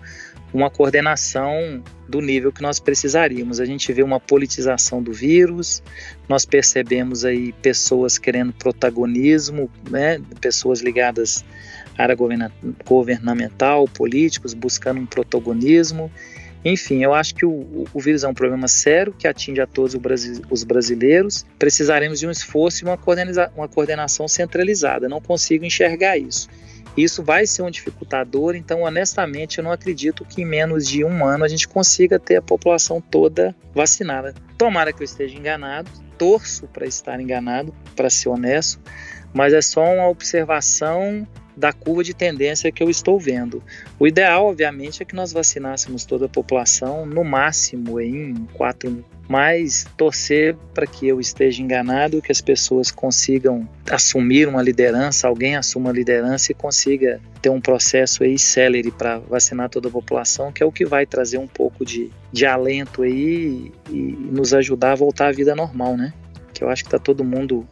uma 0.56 0.70
coordenação 0.70 1.84
do 2.08 2.22
nível 2.22 2.52
que 2.52 2.62
nós 2.62 2.80
precisaríamos. 2.80 3.60
A 3.60 3.66
gente 3.66 3.92
vê 3.92 4.02
uma 4.02 4.20
politização 4.20 5.04
do 5.04 5.12
vírus, 5.12 5.84
nós 6.30 6.46
percebemos 6.46 7.26
aí 7.26 7.52
pessoas 7.62 8.18
querendo 8.18 8.54
protagonismo, 8.54 9.70
né, 9.90 10.22
pessoas 10.40 10.82
ligadas 10.82 11.44
à 11.98 12.04
área 12.04 12.16
governamental, 12.86 13.86
políticos 13.88 14.54
buscando 14.54 15.02
um 15.02 15.06
protagonismo. 15.06 16.10
Enfim, 16.66 17.04
eu 17.04 17.14
acho 17.14 17.36
que 17.36 17.46
o, 17.46 17.86
o 17.94 18.00
vírus 18.00 18.24
é 18.24 18.28
um 18.28 18.34
problema 18.34 18.68
sério 18.68 19.14
que 19.14 19.28
atinge 19.28 19.62
a 19.62 19.68
todos 19.68 19.96
os 20.50 20.64
brasileiros. 20.64 21.46
Precisaremos 21.60 22.20
de 22.20 22.26
um 22.26 22.32
esforço 22.32 22.84
e 22.84 22.88
uma, 22.88 22.98
coordena 22.98 23.52
uma 23.56 23.68
coordenação 23.68 24.28
centralizada. 24.28 25.08
Não 25.08 25.22
consigo 25.22 25.64
enxergar 25.64 26.18
isso. 26.18 26.50
Isso 26.98 27.22
vai 27.22 27.46
ser 27.46 27.62
um 27.62 27.70
dificultador, 27.70 28.56
então, 28.56 28.84
honestamente, 28.84 29.58
eu 29.58 29.64
não 29.64 29.72
acredito 29.72 30.24
que 30.24 30.42
em 30.42 30.46
menos 30.46 30.88
de 30.88 31.04
um 31.04 31.26
ano 31.26 31.44
a 31.44 31.48
gente 31.48 31.68
consiga 31.68 32.18
ter 32.18 32.38
a 32.38 32.42
população 32.42 33.02
toda 33.02 33.54
vacinada. 33.74 34.34
Tomara 34.58 34.94
que 34.94 35.04
eu 35.04 35.06
esteja 35.06 35.38
enganado, 35.38 35.92
torço 36.18 36.68
para 36.68 36.88
estar 36.88 37.20
enganado, 37.20 37.76
para 37.98 38.10
ser 38.10 38.30
honesto, 38.30 38.80
mas 39.34 39.54
é 39.54 39.62
só 39.62 39.84
uma 39.84 40.08
observação 40.08 41.28
da 41.56 41.72
curva 41.72 42.04
de 42.04 42.14
tendência 42.14 42.72
que 42.72 42.84
eu 42.84 42.90
estou 42.90 43.20
vendo. 43.20 43.64
O 44.00 44.08
ideal, 44.08 44.48
obviamente, 44.48 45.02
é 45.02 45.06
que 45.06 45.16
nós 45.16 45.32
vacinássemos 45.32 46.06
toda 46.06 46.26
a 46.26 46.30
população 46.30 47.06
no 47.06 47.24
máximo 47.24 48.00
em 48.00 48.34
quatro 48.54 49.04
mas 49.28 49.86
torcer 49.98 50.56
para 50.74 50.86
que 50.86 51.08
eu 51.08 51.20
esteja 51.20 51.62
enganado, 51.62 52.22
que 52.22 52.32
as 52.32 52.42
pessoas 52.42 52.92
consigam 52.92 53.68
assumir 53.90 54.48
uma 54.48 54.62
liderança, 54.62 55.28
alguém 55.28 55.56
assuma 55.56 55.90
a 55.90 55.94
liderança 55.94 56.52
e 56.52 56.56
consiga 56.56 57.20
ter 57.42 57.50
um 57.50 57.60
processo 57.60 58.24
aí 58.24 58.38
célere 58.38 58.92
para 58.92 59.20
vacinar 59.20 59.70
toda 59.70 59.88
a 59.88 59.92
população, 59.92 60.52
que 60.52 60.62
é 60.62 60.66
o 60.66 60.72
que 60.72 60.86
vai 60.86 61.06
trazer 61.06 61.38
um 61.38 61.48
pouco 61.48 61.84
de, 61.84 62.12
de 62.32 62.46
alento 62.46 63.02
aí 63.02 63.72
e, 63.90 63.94
e 63.96 64.02
nos 64.32 64.54
ajudar 64.54 64.92
a 64.92 64.96
voltar 64.96 65.28
à 65.28 65.32
vida 65.32 65.56
normal, 65.56 65.98
né? 65.98 66.14
Que 66.54 66.64
eu 66.64 66.70
acho 66.70 66.84
que 66.84 66.88
está 66.88 67.00
todo 67.00 67.24
mundo 67.24 67.68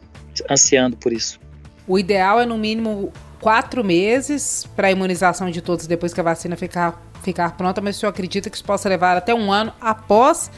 ansiando 0.50 0.96
por 0.96 1.12
isso. 1.12 1.40
O 1.86 1.98
ideal 1.98 2.40
é 2.40 2.46
no 2.46 2.56
mínimo 2.58 3.12
quatro 3.44 3.84
meses 3.84 4.66
para 4.74 4.88
a 4.88 4.90
imunização 4.90 5.50
de 5.50 5.60
todos 5.60 5.86
depois 5.86 6.14
que 6.14 6.20
a 6.20 6.22
vacina 6.22 6.56
ficar, 6.56 7.12
ficar 7.22 7.54
pronta, 7.58 7.78
mas 7.78 7.94
o 7.94 8.00
senhor 8.00 8.08
acredita 8.08 8.48
que 8.48 8.56
isso 8.56 8.64
possa 8.64 8.88
levar 8.88 9.18
até 9.18 9.34
um 9.34 9.52
ano 9.52 9.70
após 9.78 10.50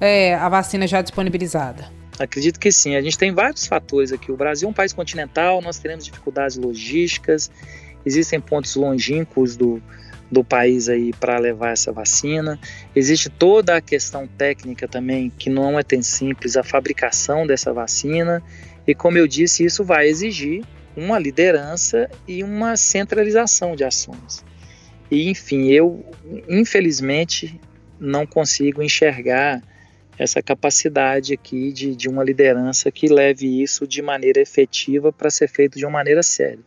é, 0.00 0.34
a 0.34 0.48
vacina 0.48 0.84
já 0.88 1.00
disponibilizada? 1.00 1.88
Acredito 2.18 2.58
que 2.58 2.72
sim. 2.72 2.96
A 2.96 3.00
gente 3.00 3.16
tem 3.16 3.32
vários 3.32 3.64
fatores 3.64 4.10
aqui. 4.10 4.32
O 4.32 4.36
Brasil 4.36 4.66
é 4.66 4.70
um 4.72 4.74
país 4.74 4.92
continental, 4.92 5.62
nós 5.62 5.78
teremos 5.78 6.04
dificuldades 6.04 6.56
logísticas, 6.56 7.48
existem 8.04 8.40
pontos 8.40 8.74
longínquos 8.74 9.54
do, 9.54 9.80
do 10.28 10.42
país 10.42 10.88
aí 10.88 11.12
para 11.12 11.38
levar 11.38 11.70
essa 11.70 11.92
vacina. 11.92 12.58
Existe 12.92 13.30
toda 13.30 13.76
a 13.76 13.80
questão 13.80 14.26
técnica 14.26 14.88
também, 14.88 15.30
que 15.30 15.48
não 15.48 15.78
é 15.78 15.84
tão 15.84 16.02
simples, 16.02 16.56
a 16.56 16.64
fabricação 16.64 17.46
dessa 17.46 17.72
vacina. 17.72 18.42
E 18.84 18.96
como 18.96 19.16
eu 19.16 19.28
disse, 19.28 19.64
isso 19.64 19.84
vai 19.84 20.08
exigir 20.08 20.64
uma 20.96 21.18
liderança 21.18 22.10
e 22.26 22.42
uma 22.42 22.76
centralização 22.76 23.74
de 23.74 23.84
ações. 23.84 24.44
E 25.10 25.28
enfim, 25.28 25.68
eu 25.68 26.04
infelizmente 26.48 27.60
não 27.98 28.26
consigo 28.26 28.82
enxergar 28.82 29.62
essa 30.18 30.42
capacidade 30.42 31.32
aqui 31.32 31.72
de, 31.72 31.96
de 31.96 32.08
uma 32.08 32.22
liderança 32.22 32.90
que 32.90 33.08
leve 33.08 33.62
isso 33.62 33.86
de 33.86 34.02
maneira 34.02 34.40
efetiva 34.40 35.12
para 35.12 35.30
ser 35.30 35.48
feito 35.48 35.78
de 35.78 35.84
uma 35.84 35.92
maneira 35.92 36.22
séria. 36.22 36.60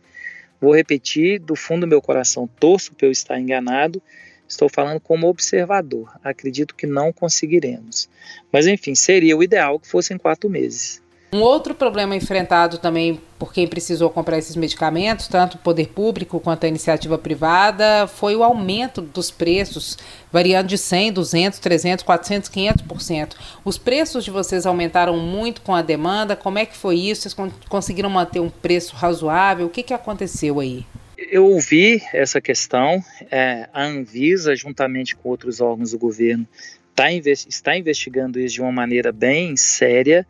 Vou 0.60 0.74
repetir, 0.74 1.38
do 1.38 1.54
fundo 1.54 1.82
do 1.82 1.86
meu 1.86 2.00
coração, 2.00 2.48
torço 2.58 2.94
para 2.94 3.06
eu 3.06 3.12
estar 3.12 3.38
enganado, 3.38 4.02
estou 4.48 4.68
falando 4.68 5.00
como 5.00 5.28
observador. 5.28 6.18
Acredito 6.24 6.74
que 6.74 6.86
não 6.86 7.12
conseguiremos. 7.12 8.08
Mas 8.50 8.66
enfim, 8.66 8.94
seria 8.94 9.36
o 9.36 9.42
ideal 9.42 9.78
que 9.78 9.88
fossem 9.88 10.16
quatro 10.16 10.48
meses. 10.48 11.02
Um 11.32 11.40
outro 11.40 11.74
problema 11.74 12.14
enfrentado 12.14 12.78
também 12.78 13.20
por 13.38 13.52
quem 13.52 13.66
precisou 13.66 14.08
comprar 14.08 14.38
esses 14.38 14.54
medicamentos, 14.54 15.26
tanto 15.28 15.56
o 15.56 15.58
poder 15.58 15.88
público 15.88 16.38
quanto 16.38 16.64
a 16.64 16.68
iniciativa 16.68 17.18
privada, 17.18 18.06
foi 18.06 18.36
o 18.36 18.42
aumento 18.42 19.02
dos 19.02 19.30
preços, 19.30 19.98
variando 20.32 20.68
de 20.68 20.78
100, 20.78 21.12
200, 21.12 21.58
300, 21.58 22.04
400, 22.04 22.48
500%. 22.48 23.34
Os 23.64 23.76
preços 23.76 24.24
de 24.24 24.30
vocês 24.30 24.66
aumentaram 24.66 25.18
muito 25.18 25.60
com 25.62 25.74
a 25.74 25.82
demanda. 25.82 26.36
Como 26.36 26.58
é 26.58 26.64
que 26.64 26.76
foi 26.76 26.96
isso? 26.96 27.22
Vocês 27.22 27.36
conseguiram 27.68 28.08
manter 28.08 28.40
um 28.40 28.48
preço 28.48 28.94
razoável? 28.94 29.66
O 29.66 29.70
que, 29.70 29.82
que 29.82 29.92
aconteceu 29.92 30.60
aí? 30.60 30.86
Eu 31.18 31.46
ouvi 31.46 32.00
essa 32.12 32.40
questão. 32.40 33.02
É, 33.30 33.68
a 33.72 33.84
Anvisa, 33.84 34.54
juntamente 34.54 35.16
com 35.16 35.28
outros 35.28 35.60
órgãos 35.60 35.90
do 35.90 35.98
governo, 35.98 36.46
tá 36.94 37.10
está 37.12 37.76
investigando 37.76 38.38
isso 38.38 38.54
de 38.54 38.62
uma 38.62 38.72
maneira 38.72 39.12
bem 39.12 39.56
séria 39.56 40.26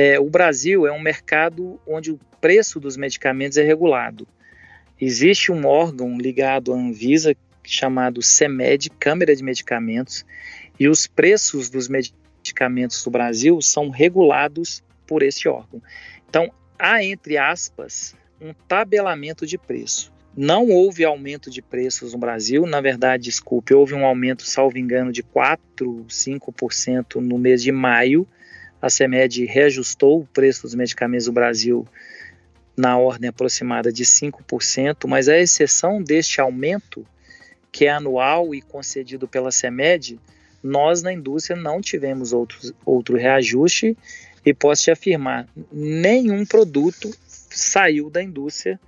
é, 0.00 0.20
o 0.20 0.30
Brasil 0.30 0.86
é 0.86 0.92
um 0.92 1.00
mercado 1.00 1.80
onde 1.84 2.12
o 2.12 2.20
preço 2.40 2.78
dos 2.78 2.96
medicamentos 2.96 3.58
é 3.58 3.64
regulado. 3.64 4.28
Existe 5.00 5.50
um 5.50 5.66
órgão 5.66 6.16
ligado 6.16 6.72
à 6.72 6.76
Anvisa 6.76 7.34
chamado 7.64 8.22
CEMED, 8.22 8.90
Câmara 8.90 9.34
de 9.34 9.42
Medicamentos, 9.42 10.24
e 10.78 10.86
os 10.86 11.08
preços 11.08 11.68
dos 11.68 11.88
medicamentos 11.88 13.02
do 13.02 13.10
Brasil 13.10 13.60
são 13.60 13.90
regulados 13.90 14.84
por 15.04 15.20
esse 15.20 15.48
órgão. 15.48 15.82
Então, 16.28 16.48
há, 16.78 17.02
entre 17.02 17.36
aspas, 17.36 18.14
um 18.40 18.54
tabelamento 18.68 19.44
de 19.44 19.58
preço. 19.58 20.12
Não 20.36 20.68
houve 20.68 21.04
aumento 21.04 21.50
de 21.50 21.60
preços 21.60 22.12
no 22.12 22.20
Brasil, 22.20 22.64
na 22.66 22.80
verdade, 22.80 23.24
desculpe, 23.24 23.74
houve 23.74 23.94
um 23.94 24.06
aumento, 24.06 24.44
salvo 24.44 24.78
engano, 24.78 25.10
de 25.10 25.24
4, 25.24 26.06
5% 26.08 27.16
no 27.16 27.36
mês 27.36 27.60
de 27.60 27.72
maio, 27.72 28.24
a 28.80 28.88
CEMED 28.88 29.44
reajustou 29.46 30.20
o 30.20 30.26
preço 30.26 30.62
dos 30.62 30.74
medicamentos 30.74 31.26
do 31.26 31.32
Brasil 31.32 31.86
na 32.76 32.96
ordem 32.96 33.28
aproximada 33.28 33.92
de 33.92 34.04
5%, 34.04 35.08
mas 35.08 35.28
a 35.28 35.36
exceção 35.36 36.00
deste 36.00 36.40
aumento, 36.40 37.04
que 37.72 37.86
é 37.86 37.90
anual 37.90 38.54
e 38.54 38.62
concedido 38.62 39.26
pela 39.26 39.50
CEMED, 39.50 40.20
nós 40.62 41.02
na 41.02 41.12
indústria 41.12 41.56
não 41.56 41.80
tivemos 41.80 42.32
outro, 42.32 42.58
outro 42.84 43.16
reajuste 43.16 43.96
e 44.44 44.54
posso 44.54 44.84
te 44.84 44.90
afirmar, 44.90 45.48
nenhum 45.72 46.46
produto 46.46 47.10
saiu 47.26 48.08
da 48.08 48.22
indústria 48.22 48.78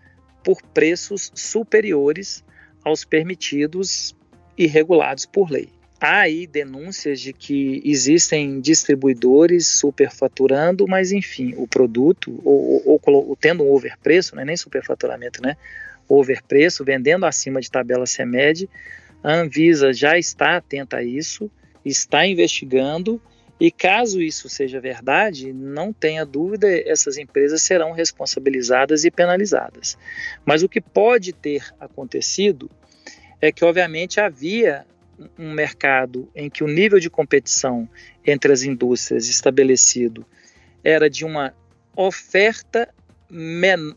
por 0.43 0.63
preços 0.63 1.31
superiores 1.35 2.45
aos 2.85 3.05
permitidos 3.05 4.15
e 4.57 4.67
regulados 4.67 5.27
por 5.27 5.51
lei. 5.51 5.69
Há 6.01 6.21
aí 6.21 6.47
denúncias 6.47 7.21
de 7.21 7.31
que 7.35 7.83
existem 7.85 8.59
distribuidores 8.59 9.67
superfaturando, 9.67 10.89
mas 10.89 11.13
enfim, 11.13 11.53
o 11.59 11.69
produto, 11.69 12.41
ou, 12.43 12.83
ou, 12.87 13.01
ou 13.05 13.37
tendo 13.37 13.63
um 13.63 13.71
overpreço, 13.71 14.35
não 14.35 14.43
é 14.43 14.47
nem 14.47 14.57
superfaturamento, 14.57 15.43
né? 15.43 15.59
Overpreço, 16.09 16.85
vendendo 16.87 17.27
acima 17.27 17.61
de 17.61 17.71
tabela 17.71 18.07
CEMED, 18.07 18.67
a 19.23 19.35
Anvisa 19.35 19.93
já 19.93 20.17
está 20.17 20.57
atenta 20.57 20.97
a 20.97 21.03
isso, 21.03 21.51
está 21.85 22.27
investigando, 22.27 23.21
e 23.61 23.71
caso 23.71 24.23
isso 24.23 24.49
seja 24.49 24.81
verdade, 24.81 25.53
não 25.53 25.93
tenha 25.93 26.25
dúvida, 26.25 26.67
essas 26.89 27.19
empresas 27.19 27.63
serão 27.63 27.93
responsabilizadas 27.93 29.05
e 29.05 29.11
penalizadas. 29.11 29.99
Mas 30.47 30.63
o 30.63 30.69
que 30.69 30.81
pode 30.81 31.35
ter 31.35 31.63
acontecido 31.79 32.71
é 33.39 33.53
que, 33.53 33.67
obviamente, 33.67 34.19
havia 34.19 34.87
um 35.39 35.53
mercado 35.53 36.31
em 36.35 36.49
que 36.49 36.65
o 36.65 36.69
nível 36.69 36.99
de 36.99 37.11
competição 37.11 37.89
entre 38.25 38.53
as 38.53 38.63
indústrias 38.63 39.29
estabelecido 39.29 40.25
era 40.83 41.11
de 41.11 41.25
uma 41.25 41.55
oferta 41.95 42.89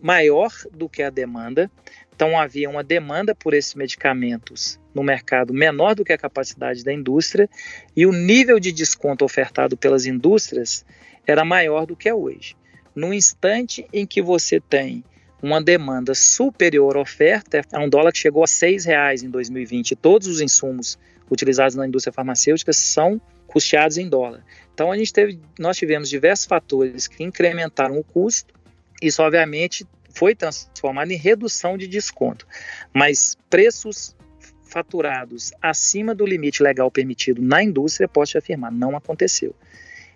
maior 0.02 0.52
do 0.72 0.88
que 0.88 1.02
a 1.02 1.10
demanda, 1.10 1.72
então 2.16 2.38
havia 2.38 2.70
uma 2.70 2.84
demanda 2.84 3.34
por 3.34 3.54
esses 3.54 3.74
medicamentos 3.74 4.80
no 4.94 5.02
mercado 5.02 5.54
menor 5.54 5.96
do 5.96 6.06
que 6.06 6.14
a 6.14 6.18
capacidade 6.18 6.84
da 6.84 6.94
indústria 6.94 7.50
e 7.96 8.06
o 8.06 8.12
nível 8.12 8.60
de 8.60 8.72
desconto 8.72 9.26
ofertado 9.26 9.76
pelas 9.76 10.06
indústrias 10.06 10.86
era 11.26 11.44
maior 11.44 11.86
do 11.86 11.96
que 11.96 12.08
é 12.08 12.14
hoje. 12.14 12.56
No 12.96 13.12
instante 13.12 13.88
em 13.92 14.06
que 14.06 14.22
você 14.22 14.60
tem 14.60 15.04
uma 15.42 15.62
demanda 15.62 16.14
superior 16.14 16.96
à 16.96 17.02
oferta, 17.02 17.62
é 17.72 17.80
um 17.80 17.90
dólar 17.90 18.12
que 18.12 18.20
chegou 18.20 18.44
a 18.44 18.48
seis 18.48 18.86
reais 18.86 19.24
em 19.24 19.30
2020, 19.30 19.96
todos 19.96 20.28
os 20.28 20.40
insumos 20.40 20.98
utilizados 21.30 21.76
na 21.76 21.88
indústria 21.88 22.14
farmacêutica 22.14 22.74
são 22.74 23.22
custeados 23.48 23.98
em 23.98 24.10
dólar. 24.10 24.44
Então 24.74 24.92
a 24.92 24.98
gente 24.98 25.14
teve, 25.14 25.40
nós 25.60 25.78
tivemos 25.78 26.10
diversos 26.10 26.46
fatores 26.46 27.08
que 27.08 27.24
incrementaram 27.24 27.98
o 27.98 28.04
custo. 28.04 28.54
Isso 29.02 29.22
obviamente 29.22 29.86
foi 30.14 30.36
transformado 30.36 31.12
em 31.12 31.18
redução 31.18 31.78
de 31.78 31.88
desconto, 31.88 32.48
mas 32.94 33.38
preços 33.50 34.16
faturados 34.64 35.52
acima 35.62 36.16
do 36.16 36.26
limite 36.26 36.64
legal 36.64 36.90
permitido 36.90 37.42
na 37.42 37.64
indústria, 37.64 38.08
posso 38.08 38.32
te 38.32 38.38
afirmar, 38.38 38.72
não 38.72 38.96
aconteceu. 38.96 39.56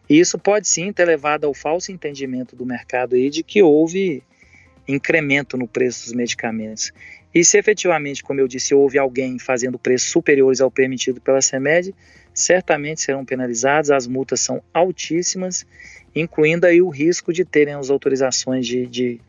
E 0.09 0.19
isso 0.19 0.37
pode 0.39 0.67
sim 0.67 0.91
ter 0.91 1.05
levado 1.05 1.45
ao 1.45 1.53
falso 1.53 1.91
entendimento 1.91 2.55
do 2.55 2.65
mercado 2.65 3.15
aí 3.15 3.29
de 3.29 3.43
que 3.43 3.61
houve 3.61 4.23
incremento 4.87 5.57
no 5.57 5.67
preço 5.67 6.05
dos 6.05 6.13
medicamentos. 6.13 6.91
E 7.37 7.45
se 7.45 7.55
efetivamente, 7.55 8.23
como 8.23 8.39
eu 8.39 8.47
disse, 8.47 8.73
houve 8.73 8.97
alguém 8.97 9.37
fazendo 9.37 9.77
preços 9.77 10.09
superiores 10.09 10.59
ao 10.59 10.71
permitido 10.71 11.21
pela 11.21 11.39
CEMED, 11.39 11.93
certamente 12.33 12.99
serão 12.99 13.23
penalizados, 13.23 13.91
as 13.91 14.07
multas 14.07 14.39
são 14.39 14.59
altíssimas, 14.73 15.63
incluindo 16.15 16.65
aí 16.65 16.81
o 16.81 16.89
risco 16.89 17.31
de 17.31 17.45
terem 17.45 17.75
as 17.75 17.91
autorizações 17.91 18.65
de, 18.65 18.87
de 18.87 19.21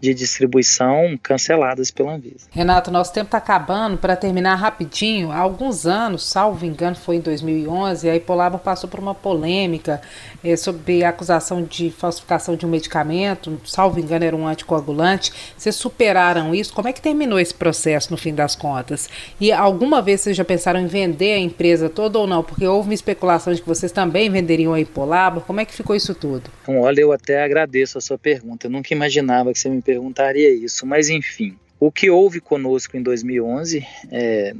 de 0.00 0.14
distribuição 0.14 1.18
canceladas 1.22 1.90
pela 1.90 2.14
Anvisa. 2.14 2.46
Renato, 2.50 2.90
nosso 2.90 3.12
tempo 3.12 3.26
está 3.26 3.38
acabando. 3.38 3.98
Para 3.98 4.16
terminar 4.16 4.54
rapidinho, 4.54 5.30
há 5.30 5.38
alguns 5.38 5.86
anos, 5.86 6.26
salvo 6.26 6.64
engano, 6.64 6.96
foi 6.96 7.16
em 7.16 7.20
2011, 7.20 8.08
a 8.08 8.16
Ipolaba 8.16 8.58
passou 8.58 8.88
por 8.88 8.98
uma 8.98 9.14
polêmica 9.14 10.00
é, 10.42 10.56
sobre 10.56 11.04
a 11.04 11.10
acusação 11.10 11.62
de 11.62 11.90
falsificação 11.90 12.56
de 12.56 12.64
um 12.64 12.68
medicamento, 12.68 13.60
salvo 13.64 14.00
engano, 14.00 14.24
era 14.24 14.34
um 14.34 14.46
anticoagulante. 14.46 15.32
Vocês 15.56 15.76
superaram 15.76 16.54
isso? 16.54 16.72
Como 16.72 16.88
é 16.88 16.92
que 16.92 17.00
terminou 17.00 17.38
esse 17.38 17.54
processo 17.54 18.10
no 18.10 18.16
fim 18.16 18.34
das 18.34 18.56
contas? 18.56 19.08
E 19.40 19.52
alguma 19.52 20.00
vez 20.00 20.22
vocês 20.22 20.36
já 20.36 20.44
pensaram 20.44 20.80
em 20.80 20.86
vender 20.86 21.34
a 21.34 21.38
empresa 21.38 21.88
toda 21.88 22.18
ou 22.18 22.26
não? 22.26 22.42
Porque 22.42 22.66
houve 22.66 22.88
uma 22.88 22.94
especulação 22.94 23.52
de 23.52 23.60
que 23.60 23.68
vocês 23.68 23.92
também 23.92 24.30
venderiam 24.30 24.72
a 24.72 24.80
Ipolaba. 24.80 25.40
Como 25.40 25.60
é 25.60 25.64
que 25.64 25.74
ficou 25.74 25.94
isso 25.94 26.14
tudo? 26.14 26.50
Então, 26.62 26.80
olha, 26.80 27.00
eu 27.00 27.12
até 27.12 27.42
agradeço 27.42 27.98
a 27.98 28.00
sua 28.00 28.16
pergunta. 28.16 28.66
Eu 28.66 28.70
nunca 28.70 28.94
imaginava 28.94 29.52
que 29.52 29.58
você 29.58 29.68
me 29.68 29.82
perguntaria 29.90 30.54
isso, 30.54 30.86
mas 30.86 31.08
enfim. 31.08 31.56
O 31.80 31.90
que 31.90 32.08
houve 32.08 32.40
conosco 32.40 32.96
em 32.96 33.02
2011, 33.02 33.84
é, 34.12 34.54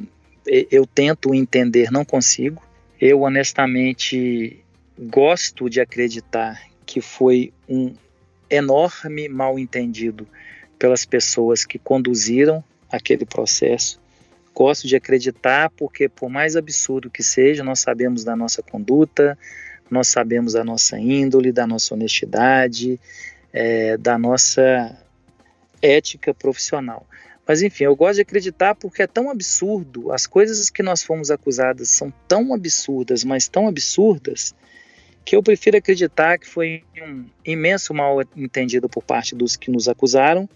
eu 0.45 0.85
tento 0.85 1.33
entender, 1.33 1.93
não 1.93 2.05
consigo. 2.05 2.61
Eu 3.01 3.23
honestamente 3.23 4.59
gosto 4.99 5.71
de 5.71 5.81
acreditar 5.81 6.61
que 6.85 7.01
foi 7.01 7.53
um 7.69 7.95
enorme 8.51 9.29
mal 9.29 9.57
entendido 9.57 10.27
pelas 10.77 11.05
pessoas 11.05 11.65
que 11.65 11.79
conduziram 11.79 12.65
aquele 12.91 13.25
processo. 13.25 14.01
Gosto 14.53 14.89
de 14.89 14.97
acreditar 14.97 15.71
porque, 15.77 16.09
por 16.09 16.29
mais 16.29 16.57
absurdo 16.57 17.09
que 17.09 17.23
seja, 17.23 17.63
nós 17.63 17.79
sabemos 17.79 18.25
da 18.25 18.35
nossa 18.35 18.63
conduta, 18.63 19.39
nós 19.89 20.09
sabemos 20.09 20.55
da 20.55 20.65
nossa 20.65 20.99
índole, 20.99 21.53
da 21.53 21.69
nossa 21.69 21.95
honestidade, 21.95 22.99
é, 23.53 23.97
da 23.97 24.19
nossa 24.19 24.97
ética 25.83 26.35
profissional. 26.35 27.07
Mas 27.47 27.63
enfim, 27.63 27.85
eu 27.85 27.97
gosto 27.97 28.17
de 28.17 28.23
acreditar 28.23 28.75
porque 28.75 29.03
é 29.03 29.07
tão 29.07 29.31
absurdo, 29.31 30.13
as 30.13 30.27
coisas 30.27 30.71
que 30.71 30.83
nós 30.83 31.03
fomos 31.03 31.31
acusadas 31.31 31.89
são 31.89 32.13
tão 32.29 32.55
absurdas, 32.55 33.25
mas 33.25 33.49
tão 33.49 33.67
absurdas, 33.67 34.55
que 35.25 35.35
eu 35.35 35.43
prefiro 35.43 35.77
acreditar 35.77 36.39
que 36.39 36.47
foi 36.47 36.85
um 37.03 37.27
imenso 37.45 37.93
mal 37.93 38.21
entendido 38.37 38.89
por 38.89 39.03
parte 39.03 39.35
dos 39.35 39.57
que 39.57 39.71
nos 39.71 39.89
acusaram. 39.89 40.49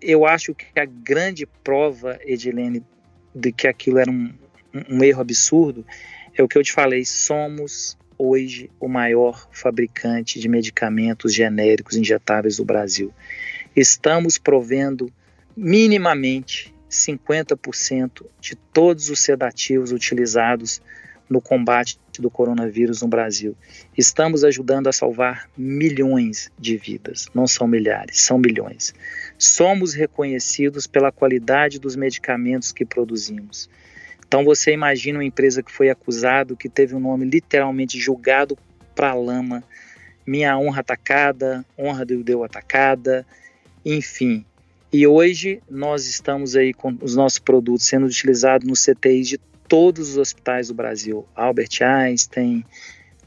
Eu 0.00 0.26
acho 0.26 0.54
que 0.54 0.66
a 0.78 0.84
grande 0.84 1.46
prova, 1.46 2.18
Edilene, 2.24 2.82
de 3.34 3.52
que 3.52 3.66
aquilo 3.66 3.98
era 3.98 4.10
um, 4.10 4.34
um 4.90 5.02
erro 5.02 5.20
absurdo 5.20 5.86
é 6.36 6.42
o 6.42 6.48
que 6.48 6.58
eu 6.58 6.62
te 6.62 6.72
falei: 6.72 7.04
somos 7.04 7.96
hoje 8.18 8.70
o 8.80 8.88
maior 8.88 9.48
fabricante 9.52 10.38
de 10.38 10.48
medicamentos 10.48 11.32
genéricos 11.32 11.96
injetáveis 11.96 12.56
do 12.56 12.64
Brasil 12.64 13.12
estamos 13.74 14.38
provendo 14.38 15.12
minimamente 15.56 16.74
50% 16.90 18.26
de 18.40 18.54
todos 18.54 19.10
os 19.10 19.20
sedativos 19.20 19.92
utilizados 19.92 20.80
no 21.28 21.40
combate 21.40 21.98
do 22.18 22.30
coronavírus 22.30 23.02
no 23.02 23.08
Brasil. 23.08 23.56
Estamos 23.96 24.44
ajudando 24.44 24.88
a 24.88 24.92
salvar 24.92 25.48
milhões 25.56 26.50
de 26.58 26.76
vidas, 26.76 27.26
não 27.34 27.46
são 27.46 27.66
milhares, 27.66 28.20
são 28.20 28.38
milhões. 28.38 28.94
Somos 29.38 29.94
reconhecidos 29.94 30.86
pela 30.86 31.10
qualidade 31.10 31.80
dos 31.80 31.96
medicamentos 31.96 32.72
que 32.72 32.84
produzimos. 32.84 33.68
Então 34.26 34.44
você 34.44 34.72
imagina 34.72 35.18
uma 35.18 35.24
empresa 35.24 35.62
que 35.62 35.72
foi 35.72 35.90
acusado, 35.90 36.56
que 36.56 36.68
teve 36.68 36.94
o 36.94 36.98
um 36.98 37.00
nome 37.00 37.24
literalmente 37.24 37.98
julgado 37.98 38.56
para 38.94 39.10
a 39.10 39.14
lama. 39.14 39.64
Minha 40.26 40.58
honra 40.58 40.80
atacada, 40.80 41.64
honra 41.78 42.04
do 42.04 42.22
Deu 42.22 42.44
atacada, 42.44 43.26
enfim. 43.84 44.44
E 44.92 45.06
hoje 45.06 45.60
nós 45.68 46.06
estamos 46.06 46.54
aí 46.54 46.72
com 46.72 46.96
os 47.02 47.16
nossos 47.16 47.38
produtos 47.38 47.86
sendo 47.86 48.06
utilizados 48.06 48.66
nos 48.66 48.84
CTIs 48.84 49.28
de 49.28 49.38
todos 49.68 50.10
os 50.10 50.16
hospitais 50.16 50.68
do 50.68 50.74
Brasil. 50.74 51.26
Albert 51.34 51.82
Einstein, 51.82 52.64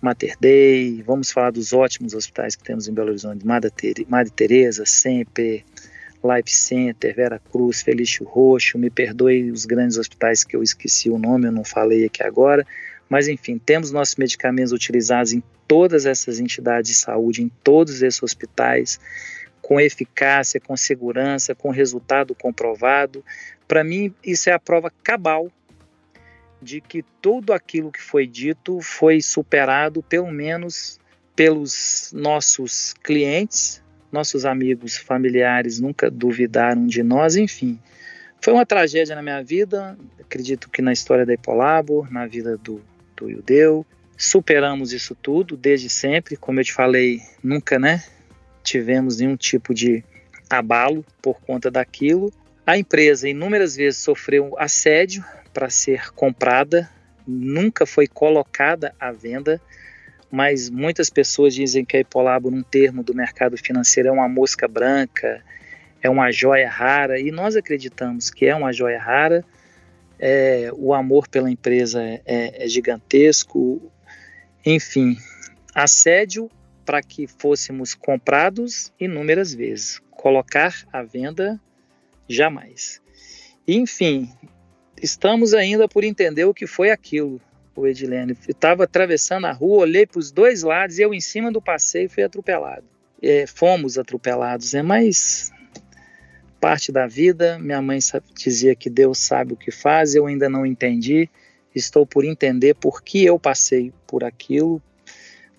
Mater 0.02 0.36
Dei, 0.40 1.04
vamos 1.06 1.32
falar 1.32 1.52
dos 1.52 1.74
ótimos 1.74 2.14
hospitais 2.14 2.56
que 2.56 2.64
temos 2.64 2.88
em 2.88 2.94
Belo 2.94 3.10
Horizonte, 3.10 3.46
Madre, 3.46 4.32
Teresa, 4.34 4.86
Sempre, 4.86 5.66
Life 6.24 6.56
Center, 6.56 7.16
Vera 7.16 7.42
Cruz, 7.52 7.82
Felício 7.82 8.26
Roxo, 8.26 8.78
me 8.78 8.90
perdoe 8.90 9.52
os 9.52 9.66
grandes 9.66 9.98
hospitais 9.98 10.44
que 10.44 10.56
eu 10.56 10.64
esqueci 10.64 11.10
o 11.10 11.18
nome, 11.18 11.48
eu 11.48 11.52
não 11.52 11.64
falei 11.64 12.06
aqui 12.06 12.24
agora, 12.24 12.66
mas 13.10 13.28
enfim, 13.28 13.58
temos 13.58 13.92
nossos 13.92 14.16
medicamentos 14.16 14.72
utilizados 14.72 15.34
em 15.34 15.44
todas 15.68 16.06
essas 16.06 16.40
entidades 16.40 16.92
de 16.92 16.98
saúde, 16.98 17.42
em 17.42 17.52
todos 17.64 18.02
esses 18.02 18.22
hospitais, 18.22 19.00
com 19.68 19.82
eficácia, 19.82 20.62
com 20.62 20.78
segurança, 20.78 21.54
com 21.54 21.70
resultado 21.70 22.34
comprovado. 22.34 23.22
Para 23.68 23.84
mim, 23.84 24.16
isso 24.24 24.50
é 24.50 24.54
a 24.54 24.60
prova 24.60 24.90
cabal 25.04 25.52
de 26.62 26.80
que 26.80 27.04
tudo 27.22 27.52
aquilo 27.52 27.92
que 27.92 28.02
foi 28.02 28.26
dito 28.26 28.80
foi 28.80 29.22
superado, 29.22 30.02
pelo 30.02 30.32
menos 30.32 31.02
pelos 31.36 32.14
nossos 32.16 32.94
clientes, 33.04 33.84
nossos 34.10 34.46
amigos, 34.46 34.96
familiares 34.96 35.82
nunca 35.82 36.10
duvidaram 36.10 36.88
de 36.88 37.04
nós, 37.04 37.36
enfim. 37.36 37.78
Foi 38.40 38.54
uma 38.54 38.66
tragédia 38.66 39.18
na 39.18 39.22
minha 39.22 39.44
vida, 39.44 39.98
acredito 40.18 40.70
que 40.70 40.82
na 40.82 40.94
história 40.94 41.26
da 41.26 41.34
Ipolabo, 41.34 42.08
na 42.10 42.26
vida 42.26 42.58
do, 42.58 42.82
do 43.18 43.30
Judeu. 43.30 43.86
Superamos 44.16 44.94
isso 44.94 45.14
tudo 45.14 45.58
desde 45.58 45.90
sempre, 45.90 46.38
como 46.38 46.62
eu 46.62 46.64
te 46.64 46.74
falei, 46.74 47.20
nunca, 47.44 47.78
né? 47.78 48.02
Tivemos 48.68 49.20
nenhum 49.20 49.38
tipo 49.38 49.74
de 49.74 50.04
abalo 50.50 51.06
por 51.22 51.40
conta 51.42 51.72
daquilo. 51.72 52.32
A 52.66 52.78
empresa 52.78 53.30
inúmeras 53.30 53.76
vezes 53.76 54.02
sofreu 54.02 54.56
assédio 54.60 55.24
para 55.54 55.70
ser 55.70 56.12
comprada, 56.12 56.90
nunca 57.26 57.86
foi 57.86 58.08
colocada 58.08 58.94
à 59.00 59.12
venda, 59.12 59.62
mas 60.30 60.70
muitas 60.70 61.10
pessoas 61.10 61.54
dizem 61.54 61.86
que 61.86 61.96
a 61.96 62.02
Ipolabo, 62.02 62.52
num 62.52 62.62
termo 62.62 63.02
do 63.02 63.16
mercado 63.16 63.58
financeiro, 63.58 64.10
é 64.10 64.12
uma 64.12 64.28
mosca 64.28 64.68
branca, 64.68 65.42
é 66.02 66.10
uma 66.10 66.30
joia 66.32 66.70
rara, 66.70 67.20
e 67.20 67.32
nós 67.32 67.56
acreditamos 67.56 68.30
que 68.30 68.46
é 68.46 68.54
uma 68.54 68.74
joia 68.74 69.00
rara. 69.00 69.46
É, 70.20 70.70
o 70.74 70.94
amor 70.94 71.28
pela 71.28 71.50
empresa 71.50 72.04
é, 72.04 72.66
é 72.66 72.68
gigantesco. 72.68 73.92
Enfim, 74.66 75.16
assédio 75.74 76.50
para 76.88 77.04
que 77.04 77.28
fôssemos 77.28 77.94
comprados 77.94 78.94
inúmeras 78.98 79.54
vezes. 79.54 80.02
Colocar 80.10 80.74
à 80.92 81.04
venda, 81.04 81.60
jamais. 82.30 83.02
Enfim, 83.68 84.32
estamos 85.04 85.54
ainda 85.54 85.86
por 85.90 86.06
entender 86.06 86.46
o 86.46 86.54
que 86.54 86.66
foi 86.66 86.90
aquilo, 86.90 87.42
o 87.76 87.86
Edilene. 87.86 88.38
Estava 88.48 88.86
atravessando 88.86 89.48
a 89.48 89.52
rua, 89.52 89.80
olhei 89.80 90.08
para 90.08 90.18
os 90.18 90.32
dois 90.32 90.64
lados 90.64 90.98
e 90.98 91.02
eu 91.02 91.14
em 91.14 91.20
cima 91.20 91.52
do 91.52 91.62
passeio 91.62 92.10
fui 92.10 92.24
atropelado. 92.24 92.86
É, 93.22 93.46
fomos 93.46 93.98
atropelados, 93.98 94.74
é 94.74 94.82
mais 94.82 95.52
parte 96.62 96.90
da 96.90 97.06
vida. 97.06 97.60
Minha 97.60 97.82
mãe 97.82 98.00
dizia 98.34 98.74
que 98.74 98.90
Deus 98.90 99.18
sabe 99.18 99.52
o 99.52 99.58
que 99.58 99.72
faz, 99.72 100.16
eu 100.16 100.26
ainda 100.26 100.48
não 100.48 100.66
entendi. 100.66 101.30
Estou 101.76 102.08
por 102.08 102.24
entender 102.24 102.76
por 102.76 103.04
que 103.04 103.26
eu 103.26 103.38
passei 103.38 103.92
por 104.08 104.24
aquilo, 104.24 104.82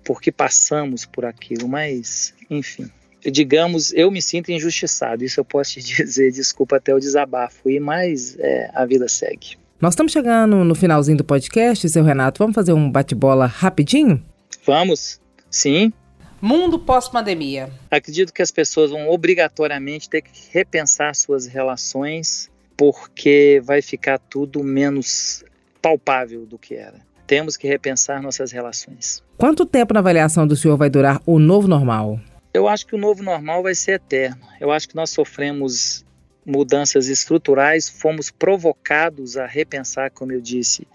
porque 0.09 0.33
passamos 0.33 1.05
por 1.05 1.27
aquilo, 1.27 1.69
mas 1.69 2.33
enfim. 2.49 2.91
Digamos, 3.31 3.93
eu 3.93 4.11
me 4.11 4.23
sinto 4.23 4.51
injustiçado, 4.51 5.23
isso 5.23 5.39
eu 5.39 5.45
posso 5.45 5.73
te 5.73 5.81
dizer, 6.03 6.33
desculpa 6.33 6.77
até 6.77 6.95
o 6.95 6.99
desabafo, 6.99 7.69
e 7.69 7.79
mas 7.79 8.35
é, 8.39 8.71
a 8.73 8.87
vida 8.87 9.07
segue. 9.07 9.59
Nós 9.79 9.93
estamos 9.93 10.11
chegando 10.11 10.65
no 10.65 10.75
finalzinho 10.75 11.19
do 11.19 11.25
podcast, 11.25 11.87
seu 11.91 12.03
Renato. 12.03 12.39
Vamos 12.39 12.55
fazer 12.55 12.73
um 12.73 12.91
bate-bola 12.91 13.45
rapidinho? 13.45 14.25
Vamos, 14.65 15.21
sim. 15.51 15.93
Mundo 16.41 16.79
pós-pandemia. 16.79 17.69
Acredito 17.91 18.33
que 18.33 18.41
as 18.41 18.51
pessoas 18.51 18.91
vão 18.91 19.11
obrigatoriamente 19.11 20.09
ter 20.09 20.23
que 20.23 20.31
repensar 20.51 21.15
suas 21.15 21.47
relações, 21.47 22.51
porque 22.79 23.61
vai 23.63 23.83
ficar 23.83 24.19
tudo 24.19 24.65
menos 24.65 25.45
palpável 25.83 26.47
do 26.47 26.59
que 26.59 26.75
era 26.77 27.07
temos 27.29 27.59
que 27.59 27.69
repensar 27.69 28.23
nossas 28.23 28.51
relações. 28.51 29.23
Quanto 29.37 29.67
tempo 29.67 29.93
na 29.93 30.01
avaliação 30.01 30.47
do 30.47 30.57
senhor 30.57 30.79
vai 30.79 30.89
durar 30.89 31.21
o 31.27 31.39
novo 31.39 31.69
normal? 31.69 32.19
Eu 32.55 32.67
acho 32.67 32.87
que 32.87 32.95
o 32.95 32.99
novo 32.99 33.23
normal 33.23 33.63
vai 33.63 33.75
ser 33.75 33.93
eterno. 33.93 34.41
Eu 34.59 34.73
acho 34.73 34.89
que 34.89 34.97
nós 34.97 35.11
sofremos 35.11 36.05
mudanças 36.45 37.07
estruturais, 37.09 37.87
fomos 37.87 38.31
provocados 38.31 39.37
a 39.37 39.47
repensar, 39.47 40.11
como 40.11 40.33
eu 40.33 40.41
disse, 40.41 40.89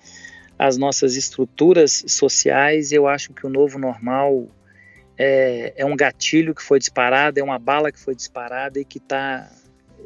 as 0.58 0.76
nossas 0.76 1.15
estruturas 1.15 2.04
sociais. 2.08 2.91
Eu 2.91 3.08
acho 3.08 3.32
que 3.32 3.46
o 3.46 3.50
novo 3.50 3.78
normal 3.78 4.48
é, 5.15 5.74
é 5.78 5.86
um 5.86 5.96
gatilho 5.96 6.56
que 6.56 6.63
foi 6.63 6.80
disparado, 6.80 7.39
é 7.39 7.43
uma 7.43 7.60
bala 7.60 7.91
que 7.91 8.00
foi 8.00 8.15
disparada 8.15 8.80
e 8.80 8.84
que 8.84 9.00
tá 9.00 9.48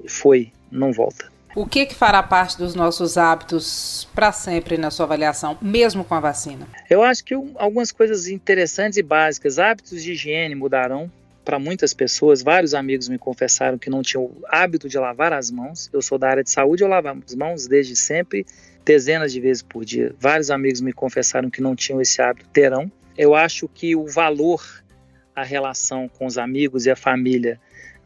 foi, 0.05 0.51
não 0.69 0.91
volta. 0.91 1.36
O 1.57 1.65
que, 1.65 1.87
que 1.87 1.95
fará 1.95 2.21
parte 2.21 2.55
dos 2.55 2.75
nossos 2.75 3.17
hábitos 3.17 4.07
para 4.13 4.31
sempre 4.31 4.77
na 4.77 4.91
sua 4.91 5.07
avaliação, 5.07 5.57
mesmo 5.59 6.03
com 6.03 6.13
a 6.13 6.19
vacina? 6.19 6.67
Eu 6.87 7.01
acho 7.01 7.23
que 7.25 7.33
algumas 7.55 7.91
coisas 7.91 8.27
interessantes 8.27 8.95
e 8.95 9.01
básicas. 9.01 9.57
Hábitos 9.57 10.03
de 10.03 10.11
higiene 10.11 10.53
mudarão 10.53 11.11
para 11.43 11.57
muitas 11.57 11.95
pessoas. 11.95 12.43
Vários 12.43 12.75
amigos 12.75 13.09
me 13.09 13.17
confessaram 13.17 13.79
que 13.79 13.89
não 13.89 14.03
tinham 14.03 14.25
o 14.25 14.43
hábito 14.47 14.87
de 14.87 14.99
lavar 14.99 15.33
as 15.33 15.49
mãos. 15.49 15.89
Eu 15.91 15.99
sou 15.99 16.19
da 16.19 16.29
área 16.29 16.43
de 16.43 16.51
saúde, 16.51 16.83
eu 16.83 16.87
lavo 16.87 17.07
as 17.25 17.33
mãos 17.33 17.65
desde 17.65 17.95
sempre, 17.95 18.45
dezenas 18.85 19.33
de 19.33 19.41
vezes 19.41 19.63
por 19.63 19.83
dia. 19.83 20.13
Vários 20.19 20.51
amigos 20.51 20.79
me 20.79 20.93
confessaram 20.93 21.49
que 21.49 21.59
não 21.59 21.75
tinham 21.75 21.99
esse 21.99 22.21
hábito, 22.21 22.47
terão. 22.49 22.91
Eu 23.17 23.33
acho 23.33 23.67
que 23.67 23.95
o 23.95 24.05
valor, 24.05 24.63
a 25.35 25.43
relação 25.43 26.07
com 26.07 26.27
os 26.27 26.37
amigos 26.37 26.85
e 26.85 26.91
a 26.91 26.95
família 26.95 27.59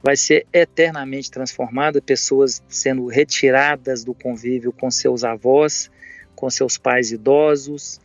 vai 0.04 0.16
ser 0.16 0.46
eternamente 0.52 1.30
transformada, 1.30 2.02
pessoas 2.02 2.62
sendo 2.68 3.06
retiradas 3.08 4.04
do 4.04 4.14
convívio 4.14 4.72
com 4.72 4.90
seus 4.90 5.24
avós, 5.24 5.92
com 6.36 6.50
seus 6.50 6.78
pais 6.78 7.12
idosos, 7.12 8.00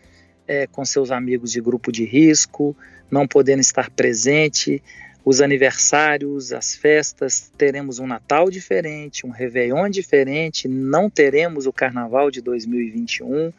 é, 0.47 0.67
com 0.67 0.85
seus 0.85 1.11
amigos 1.11 1.51
de 1.51 1.61
grupo 1.61 1.91
de 1.91 2.05
risco, 2.05 2.77
não 3.11 3.27
podendo 3.27 3.61
estar 3.61 3.91
presente, 3.91 4.83
os 5.25 5.41
aniversários, 5.41 6.53
as 6.53 6.77
festas, 6.77 7.51
teremos 7.59 7.99
um 7.99 8.07
Natal 8.07 8.49
diferente, 8.49 9.27
um 9.27 9.31
Réveillon 9.31 9.89
diferente, 9.89 10.69
não 10.69 11.11
teremos 11.11 11.67
o 11.67 11.73
Carnaval 11.73 12.31
de 12.31 12.41
2021. 12.41 13.53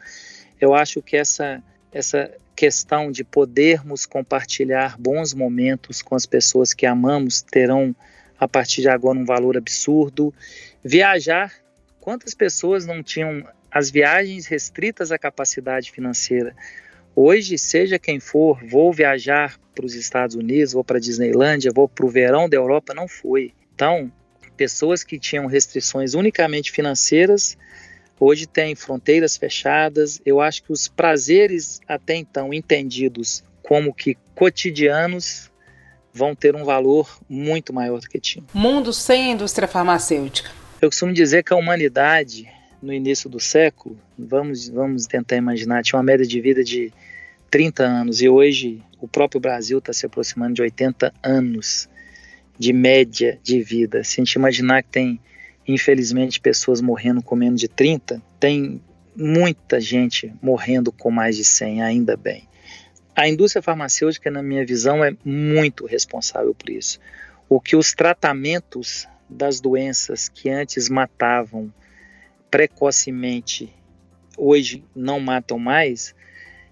Eu 0.58 0.74
acho 0.74 1.02
que 1.02 1.14
essa, 1.14 1.62
essa 1.92 2.30
questão 2.56 3.12
de 3.12 3.22
podermos 3.22 4.06
compartilhar 4.06 4.96
bons 4.98 5.34
momentos 5.34 6.00
com 6.00 6.14
as 6.14 6.24
pessoas 6.24 6.72
que 6.72 6.86
amamos 6.86 7.42
terão 7.42 7.94
a 8.38 8.46
partir 8.46 8.82
de 8.82 8.88
agora 8.88 9.18
um 9.18 9.24
valor 9.24 9.56
absurdo. 9.56 10.32
Viajar, 10.84 11.52
quantas 12.00 12.34
pessoas 12.34 12.86
não 12.86 13.02
tinham 13.02 13.44
as 13.70 13.90
viagens 13.90 14.46
restritas 14.46 15.10
à 15.10 15.18
capacidade 15.18 15.90
financeira? 15.90 16.54
Hoje, 17.14 17.58
seja 17.58 17.98
quem 17.98 18.20
for, 18.20 18.64
vou 18.64 18.92
viajar 18.92 19.58
para 19.74 19.84
os 19.84 19.94
Estados 19.94 20.36
Unidos, 20.36 20.72
vou 20.72 20.84
para 20.84 20.98
a 20.98 21.00
Disneylândia, 21.00 21.72
vou 21.74 21.88
para 21.88 22.06
o 22.06 22.08
verão 22.08 22.48
da 22.48 22.56
Europa, 22.56 22.94
não 22.94 23.08
fui. 23.08 23.52
Então, 23.74 24.12
pessoas 24.56 25.02
que 25.02 25.18
tinham 25.18 25.46
restrições 25.46 26.14
unicamente 26.14 26.70
financeiras, 26.70 27.58
hoje 28.20 28.46
têm 28.46 28.74
fronteiras 28.74 29.36
fechadas. 29.36 30.20
Eu 30.24 30.40
acho 30.40 30.62
que 30.62 30.72
os 30.72 30.88
prazeres 30.88 31.80
até 31.88 32.14
então 32.14 32.54
entendidos 32.54 33.42
como 33.62 33.92
que 33.92 34.16
cotidianos 34.34 35.47
vão 36.18 36.34
ter 36.34 36.56
um 36.56 36.64
valor 36.64 37.18
muito 37.28 37.72
maior 37.72 38.00
do 38.00 38.08
que 38.08 38.18
tinham. 38.18 38.44
Mundo 38.52 38.92
sem 38.92 39.30
indústria 39.32 39.68
farmacêutica. 39.68 40.50
Eu 40.82 40.90
costumo 40.90 41.12
dizer 41.12 41.44
que 41.44 41.52
a 41.52 41.56
humanidade, 41.56 42.48
no 42.82 42.92
início 42.92 43.30
do 43.30 43.38
século, 43.38 43.96
vamos, 44.18 44.68
vamos 44.68 45.06
tentar 45.06 45.36
imaginar, 45.36 45.82
tinha 45.82 45.96
uma 45.96 46.04
média 46.04 46.26
de 46.26 46.40
vida 46.40 46.64
de 46.64 46.92
30 47.50 47.84
anos 47.84 48.20
e 48.20 48.28
hoje 48.28 48.82
o 49.00 49.06
próprio 49.06 49.40
Brasil 49.40 49.78
está 49.78 49.92
se 49.92 50.04
aproximando 50.04 50.54
de 50.54 50.62
80 50.62 51.14
anos 51.22 51.88
de 52.58 52.72
média 52.72 53.38
de 53.42 53.62
vida. 53.62 54.02
Se 54.02 54.20
a 54.20 54.24
gente 54.24 54.34
imaginar 54.34 54.82
que 54.82 54.90
tem, 54.90 55.20
infelizmente, 55.66 56.40
pessoas 56.40 56.80
morrendo 56.80 57.22
com 57.22 57.36
menos 57.36 57.60
de 57.60 57.68
30, 57.68 58.20
tem 58.40 58.82
muita 59.14 59.80
gente 59.80 60.32
morrendo 60.42 60.90
com 60.90 61.10
mais 61.10 61.36
de 61.36 61.44
100, 61.44 61.82
ainda 61.82 62.16
bem. 62.16 62.47
A 63.18 63.26
indústria 63.26 63.60
farmacêutica, 63.60 64.30
na 64.30 64.44
minha 64.44 64.64
visão, 64.64 65.04
é 65.04 65.12
muito 65.24 65.86
responsável 65.86 66.54
por 66.54 66.70
isso. 66.70 67.00
O 67.48 67.60
que 67.60 67.74
os 67.74 67.92
tratamentos 67.92 69.08
das 69.28 69.60
doenças 69.60 70.28
que 70.28 70.48
antes 70.48 70.88
matavam 70.88 71.74
precocemente, 72.48 73.74
hoje 74.36 74.84
não 74.94 75.18
matam 75.18 75.58
mais, 75.58 76.14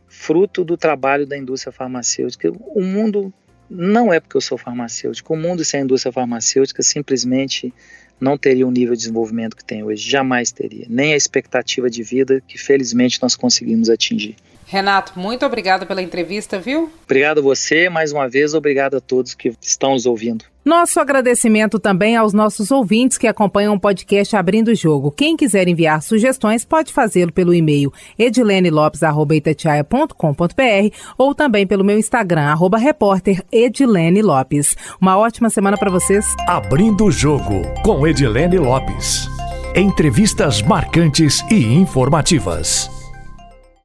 fruto 0.07 0.65
do 0.65 0.77
trabalho 0.77 1.27
da 1.27 1.37
indústria 1.37 1.73
farmacêutica. 1.73 2.53
O 2.53 2.81
mundo 2.81 3.35
não 3.69 4.15
é 4.15 4.21
porque 4.21 4.37
eu 4.37 4.41
sou 4.41 4.57
farmacêutico. 4.57 5.35
O 5.35 5.37
mundo 5.37 5.65
sem 5.65 5.81
a 5.81 5.83
indústria 5.83 6.13
farmacêutica 6.13 6.81
simplesmente 6.81 7.75
não 8.21 8.39
teria 8.39 8.69
o 8.69 8.71
nível 8.71 8.95
de 8.95 9.01
desenvolvimento 9.01 9.57
que 9.57 9.65
tem 9.65 9.83
hoje, 9.83 10.09
jamais 10.09 10.53
teria, 10.53 10.87
nem 10.89 11.13
a 11.13 11.17
expectativa 11.17 11.91
de 11.91 12.05
vida 12.05 12.41
que 12.47 12.57
felizmente 12.57 13.21
nós 13.21 13.35
conseguimos 13.35 13.91
atingir. 13.91 14.37
Renato, 14.67 15.13
muito 15.17 15.47
obrigado 15.47 15.87
pela 15.87 16.03
entrevista, 16.03 16.59
viu? 16.59 16.91
Obrigado 17.05 17.39
a 17.39 17.43
você, 17.43 17.89
mais 17.89 18.13
uma 18.13 18.29
vez, 18.29 18.53
obrigado 18.53 18.97
a 18.97 19.01
todos 19.01 19.33
que 19.33 19.53
estão 19.61 19.93
nos 19.93 20.07
ouvindo. 20.07 20.45
Nosso 20.65 20.99
agradecimento 20.99 21.79
também 21.79 22.17
aos 22.17 22.33
nossos 22.33 22.73
ouvintes 22.73 23.17
que 23.17 23.29
acompanham 23.29 23.75
o 23.75 23.79
podcast 23.79 24.35
Abrindo 24.35 24.73
o 24.73 24.75
Jogo. 24.75 25.13
Quem 25.13 25.37
quiser 25.37 25.69
enviar 25.69 26.03
sugestões 26.03 26.65
pode 26.65 26.93
fazê-lo 26.93 27.33
pelo 27.33 27.55
e-mail 27.55 27.93
edilenelopes.com.br 28.19 30.97
ou 31.17 31.37
também 31.37 31.65
pelo 31.65 31.85
meu 31.85 31.97
Instagram, 31.97 32.47
arroba 32.47 32.79
repórter 32.79 33.45
Edilene 33.53 34.23
Lopes. 34.23 34.77
Uma 35.01 35.17
ótima 35.17 35.51
semana 35.51 35.79
para 35.79 35.93
vocês. 35.93 36.27
Abrindo 36.49 37.05
o 37.05 37.13
Jogo 37.13 37.63
com 37.85 38.05
Edilene 38.05 38.59
Lopes. 38.59 39.29
Entrevistas 39.77 40.63
marcantes 40.63 41.45
e 41.49 41.63
informativas. 41.63 42.96